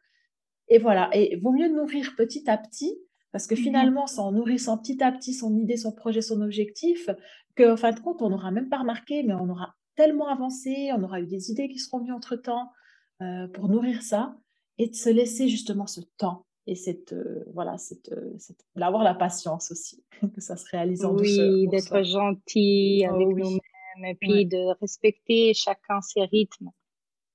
et 0.69 0.79
voilà. 0.79 1.11
Et 1.13 1.37
vaut 1.37 1.53
mieux 1.53 1.69
nourrir 1.69 2.15
petit 2.17 2.49
à 2.49 2.57
petit 2.57 2.99
parce 3.33 3.47
que 3.47 3.55
mmh 3.55 3.59
finalement 3.59 4.07
c'est 4.07 4.21
en 4.21 4.33
nourrissant 4.33 4.79
petit 4.79 5.03
à 5.03 5.11
petit 5.13 5.35
son 5.35 5.57
idée 5.57 5.77
son 5.77 5.93
projet 5.93 6.23
son 6.23 6.41
objectif 6.41 7.11
que 7.57 7.73
en 7.73 7.77
fin 7.77 7.93
de 7.93 8.01
compte 8.01 8.23
on 8.23 8.31
n'aura 8.31 8.51
même 8.51 8.69
pas 8.69 8.79
remarqué 8.79 9.23
mais 9.23 9.35
on 9.35 9.49
aura 9.49 9.75
tellement 9.97 10.29
avancé 10.29 10.91
on 10.93 11.03
aura 11.03 11.21
eu 11.21 11.27
des 11.27 11.51
idées 11.51 11.69
qui 11.69 11.79
seront 11.79 11.99
venues 11.99 12.13
entre 12.13 12.37
temps 12.37 12.71
euh, 13.23 13.49
pour 13.49 13.69
nourrir 13.69 14.03
ça 14.03 14.37
et 14.79 14.89
de 14.89 14.95
se 14.95 15.09
laisser 15.09 15.49
justement 15.49 15.87
ce 15.87 16.01
temps 16.17 16.47
et 16.67 16.75
cette 16.75 17.13
euh, 17.13 17.45
voilà 17.53 17.77
cette, 17.79 18.11
euh, 18.13 18.33
cette 18.39 18.65
d'avoir 18.75 19.03
la 19.03 19.15
patience 19.15 19.71
aussi 19.71 20.03
que 20.35 20.41
ça 20.41 20.57
se 20.57 20.65
réalise 20.71 21.05
en 21.05 21.15
oui 21.15 21.69
d'être 21.69 22.03
gentil 22.03 23.05
oh 23.09 23.15
avec 23.15 23.29
nous-mêmes 23.29 24.05
et 24.05 24.15
puis 24.15 24.47
de 24.47 24.79
respecter 24.81 25.55
chacun 25.55 26.01
ses 26.01 26.25
rythmes. 26.25 26.71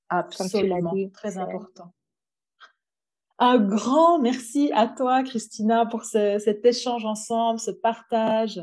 Absolument. 0.09 0.93
très 1.13 1.37
important. 1.37 1.93
Un 3.37 3.59
grand 3.59 4.19
merci 4.19 4.71
à 4.73 4.87
toi 4.87 5.23
Christina 5.23 5.85
pour 5.85 6.03
ce, 6.03 6.39
cet 6.39 6.65
échange 6.65 7.05
ensemble 7.05 7.59
ce 7.59 7.71
partage. 7.71 8.61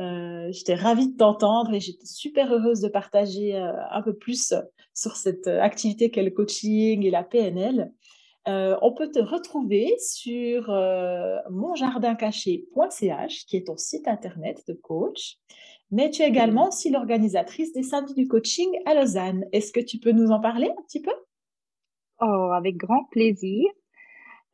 Euh, 0.00 0.50
j'étais 0.52 0.74
ravie 0.74 1.12
de 1.12 1.16
t'entendre 1.16 1.74
et 1.74 1.80
j'étais 1.80 2.06
super 2.06 2.52
heureuse 2.52 2.80
de 2.80 2.88
partager 2.88 3.56
euh, 3.56 3.72
un 3.90 4.00
peu 4.00 4.14
plus 4.14 4.54
sur 4.94 5.16
cette 5.16 5.46
activité 5.46 6.10
qu'est 6.10 6.22
le 6.22 6.30
coaching 6.30 7.04
et 7.04 7.10
la 7.10 7.22
PNL. 7.22 7.92
Euh, 8.48 8.76
on 8.80 8.92
peut 8.92 9.10
te 9.10 9.18
retrouver 9.18 9.94
sur 9.98 10.70
euh, 10.70 11.36
monjardincaché.ch, 11.50 13.44
qui 13.46 13.56
est 13.56 13.66
ton 13.66 13.76
site 13.76 14.08
internet 14.08 14.64
de 14.66 14.72
coach. 14.72 15.36
Mais 15.90 16.10
tu 16.10 16.22
es 16.22 16.28
également 16.28 16.68
aussi 16.68 16.90
l'organisatrice 16.90 17.72
des 17.74 17.82
samedis 17.82 18.14
du 18.14 18.26
coaching 18.26 18.70
à 18.86 18.94
Lausanne. 18.94 19.44
Est-ce 19.52 19.72
que 19.72 19.80
tu 19.80 19.98
peux 19.98 20.12
nous 20.12 20.30
en 20.30 20.40
parler 20.40 20.70
un 20.70 20.82
petit 20.82 21.02
peu? 21.02 21.12
Oh, 22.20 22.50
avec 22.54 22.76
grand 22.76 23.04
plaisir. 23.10 23.68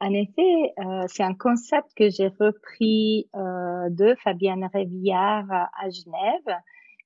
En 0.01 0.13
effet, 0.13 0.73
euh, 0.79 1.05
c'est 1.07 1.23
un 1.23 1.35
concept 1.35 1.87
que 1.97 2.11
j'ai 2.11 2.29
repris 2.29 3.29
de 3.35 4.15
Fabienne 4.23 4.69
Révillard 4.73 5.47
à 5.51 5.89
Genève, 5.89 6.59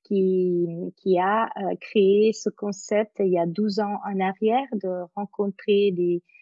qui, 0.05 0.66
qui 0.96 1.18
a 1.18 1.51
créé 1.81 2.33
ce 2.33 2.48
concept 2.48 3.12
il 3.20 3.29
y 3.29 3.38
a 3.38 3.46
12 3.46 3.81
ans 3.81 4.01
en 4.07 4.20
arrière 4.20 4.66
de 4.72 5.05
rencontrer 5.14 5.92
des, 5.92 6.22
euh, 6.22 6.38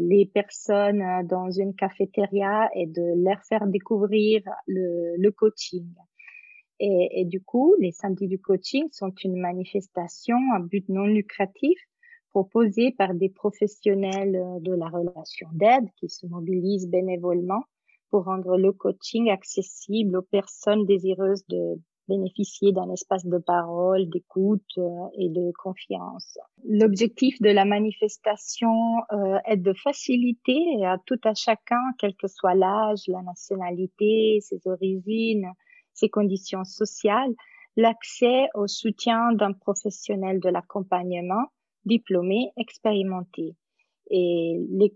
les 0.00 0.26
personnes 0.26 1.02
euh, 1.02 1.22
dans 1.24 1.50
une 1.50 1.74
cafétéria 1.74 2.68
et 2.74 2.86
de 2.86 3.24
leur 3.24 3.42
faire 3.44 3.66
découvrir 3.66 4.42
le, 4.66 5.16
le 5.16 5.30
coaching. 5.30 5.86
Et, 6.80 7.20
et, 7.20 7.24
du 7.24 7.40
coup, 7.40 7.74
les 7.78 7.92
samedis 7.92 8.26
du 8.26 8.38
coaching 8.38 8.88
sont 8.90 9.12
une 9.22 9.40
manifestation 9.40 10.36
à 10.54 10.58
but 10.60 10.88
non 10.88 11.06
lucratif 11.06 11.78
proposée 12.30 12.90
par 12.90 13.14
des 13.14 13.28
professionnels 13.28 14.36
euh, 14.36 14.60
de 14.60 14.74
la 14.74 14.88
relation 14.88 15.48
d'aide 15.52 15.88
qui 15.96 16.08
se 16.08 16.26
mobilisent 16.26 16.88
bénévolement 16.88 17.62
pour 18.10 18.24
rendre 18.24 18.56
le 18.56 18.72
coaching 18.72 19.30
accessible 19.30 20.16
aux 20.16 20.22
personnes 20.22 20.84
désireuses 20.84 21.46
de 21.46 21.80
bénéficier 22.08 22.72
d'un 22.72 22.90
espace 22.90 23.24
de 23.24 23.38
parole, 23.38 24.08
d'écoute 24.08 24.62
euh, 24.78 25.06
et 25.18 25.28
de 25.28 25.52
confiance. 25.62 26.38
L'objectif 26.64 27.40
de 27.40 27.50
la 27.50 27.64
manifestation 27.64 28.98
euh, 29.12 29.38
est 29.46 29.56
de 29.56 29.72
faciliter 29.72 30.84
à 30.84 30.98
tout 31.06 31.20
à 31.24 31.34
chacun, 31.34 31.80
quel 31.98 32.14
que 32.14 32.28
soit 32.28 32.54
l'âge, 32.54 33.02
la 33.08 33.22
nationalité, 33.22 34.38
ses 34.40 34.60
origines, 34.66 35.50
ses 35.92 36.08
conditions 36.08 36.64
sociales, 36.64 37.32
l'accès 37.76 38.48
au 38.54 38.66
soutien 38.66 39.32
d'un 39.32 39.52
professionnel 39.52 40.40
de 40.40 40.48
l'accompagnement 40.48 41.44
diplômé, 41.84 42.50
expérimenté. 42.56 43.56
Et 44.10 44.58
les, 44.70 44.94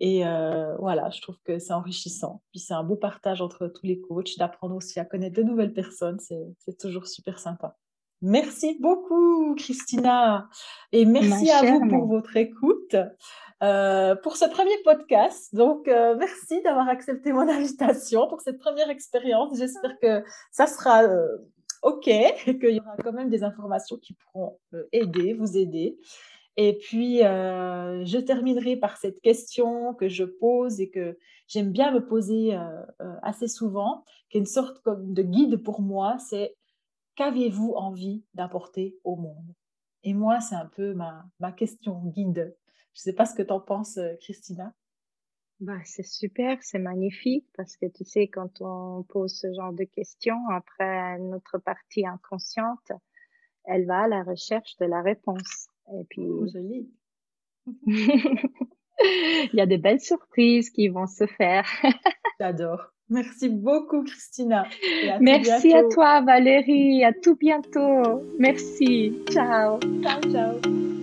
Et 0.00 0.26
euh, 0.26 0.76
voilà, 0.76 1.10
je 1.10 1.20
trouve 1.20 1.38
que 1.44 1.58
c'est 1.58 1.72
enrichissant. 1.72 2.42
Puis 2.50 2.60
c'est 2.60 2.74
un 2.74 2.84
beau 2.84 2.96
partage 2.96 3.42
entre 3.42 3.66
tous 3.66 3.84
les 3.84 4.00
coachs, 4.00 4.38
d'apprendre 4.38 4.76
aussi 4.76 5.00
à 5.00 5.04
connaître 5.04 5.36
de 5.36 5.42
nouvelles 5.42 5.72
personnes. 5.72 6.18
C'est 6.20 6.78
toujours 6.78 7.06
super 7.06 7.38
sympa. 7.38 7.76
Merci 8.20 8.76
beaucoup, 8.80 9.54
Christina. 9.56 10.48
Et 10.92 11.04
merci 11.04 11.50
à 11.50 11.62
vous 11.62 11.88
pour 11.88 12.06
votre 12.06 12.36
écoute. 12.36 12.96
Euh, 13.60 14.14
pour 14.14 14.36
ce 14.36 14.44
premier 14.44 14.76
podcast. 14.84 15.52
Donc, 15.52 15.88
euh, 15.88 16.14
merci 16.16 16.62
d'avoir 16.62 16.88
accepté 16.88 17.32
mon 17.32 17.48
invitation 17.48 18.28
pour 18.28 18.40
cette 18.40 18.58
première 18.58 18.90
expérience. 18.90 19.58
J'espère 19.58 19.98
que 20.00 20.24
ça 20.52 20.66
sera 20.68 21.02
OK 21.82 22.06
et 22.06 22.58
qu'il 22.58 22.70
y 22.70 22.80
aura 22.80 22.96
quand 23.02 23.12
même 23.12 23.30
des 23.30 23.42
informations 23.42 23.96
qui 23.96 24.14
pourront 24.14 24.60
aider, 24.92 25.34
vous 25.34 25.56
aider. 25.56 25.98
Et 26.60 26.76
puis, 26.76 27.24
euh, 27.24 28.04
je 28.04 28.18
terminerai 28.18 28.76
par 28.76 28.96
cette 28.96 29.20
question 29.20 29.94
que 29.94 30.08
je 30.08 30.24
pose 30.24 30.80
et 30.80 30.90
que 30.90 31.16
j'aime 31.46 31.70
bien 31.70 31.92
me 31.92 32.04
poser 32.04 32.56
euh, 32.56 32.82
euh, 33.00 33.14
assez 33.22 33.46
souvent, 33.46 34.04
qui 34.28 34.38
est 34.38 34.40
une 34.40 34.46
sorte 34.46 34.82
de 34.84 35.22
guide 35.22 35.62
pour 35.62 35.80
moi, 35.80 36.18
c'est 36.18 36.56
qu'avez-vous 37.14 37.74
envie 37.76 38.24
d'apporter 38.34 38.98
au 39.04 39.14
monde? 39.14 39.54
Et 40.02 40.14
moi, 40.14 40.40
c'est 40.40 40.56
un 40.56 40.66
peu 40.66 40.94
ma, 40.94 41.26
ma 41.38 41.52
question 41.52 42.02
guide. 42.06 42.56
Je 42.92 43.00
ne 43.00 43.02
sais 43.02 43.12
pas 43.12 43.24
ce 43.24 43.36
que 43.36 43.42
tu 43.42 43.52
en 43.52 43.60
penses, 43.60 44.00
Christina. 44.20 44.74
Bah, 45.60 45.78
c'est 45.84 46.06
super, 46.06 46.58
c'est 46.60 46.80
magnifique 46.80 47.46
parce 47.56 47.76
que 47.76 47.86
tu 47.86 48.04
sais, 48.04 48.26
quand 48.26 48.60
on 48.62 49.04
pose 49.04 49.32
ce 49.32 49.52
genre 49.52 49.72
de 49.72 49.84
questions, 49.84 50.40
après 50.50 51.20
notre 51.20 51.58
partie 51.58 52.04
inconsciente, 52.04 52.90
elle 53.64 53.86
va 53.86 54.02
à 54.02 54.08
la 54.08 54.24
recherche 54.24 54.76
de 54.78 54.86
la 54.86 55.02
réponse. 55.02 55.68
Et 55.94 56.04
puis, 56.08 56.26
oh, 56.26 56.46
joli. 56.46 56.88
il 57.86 59.50
y 59.54 59.60
a 59.60 59.66
des 59.66 59.78
belles 59.78 60.00
surprises 60.00 60.70
qui 60.70 60.88
vont 60.88 61.06
se 61.06 61.26
faire. 61.26 61.66
J'adore. 62.40 62.92
Merci 63.10 63.48
beaucoup, 63.48 64.04
Christina. 64.04 64.66
Merci 65.20 65.72
à 65.72 65.82
toi, 65.84 66.20
Valérie. 66.20 67.04
À 67.04 67.12
tout 67.12 67.36
bientôt. 67.36 68.22
Merci. 68.38 69.14
Ciao. 69.30 69.78
Ciao, 70.02 70.20
ciao. 70.30 70.97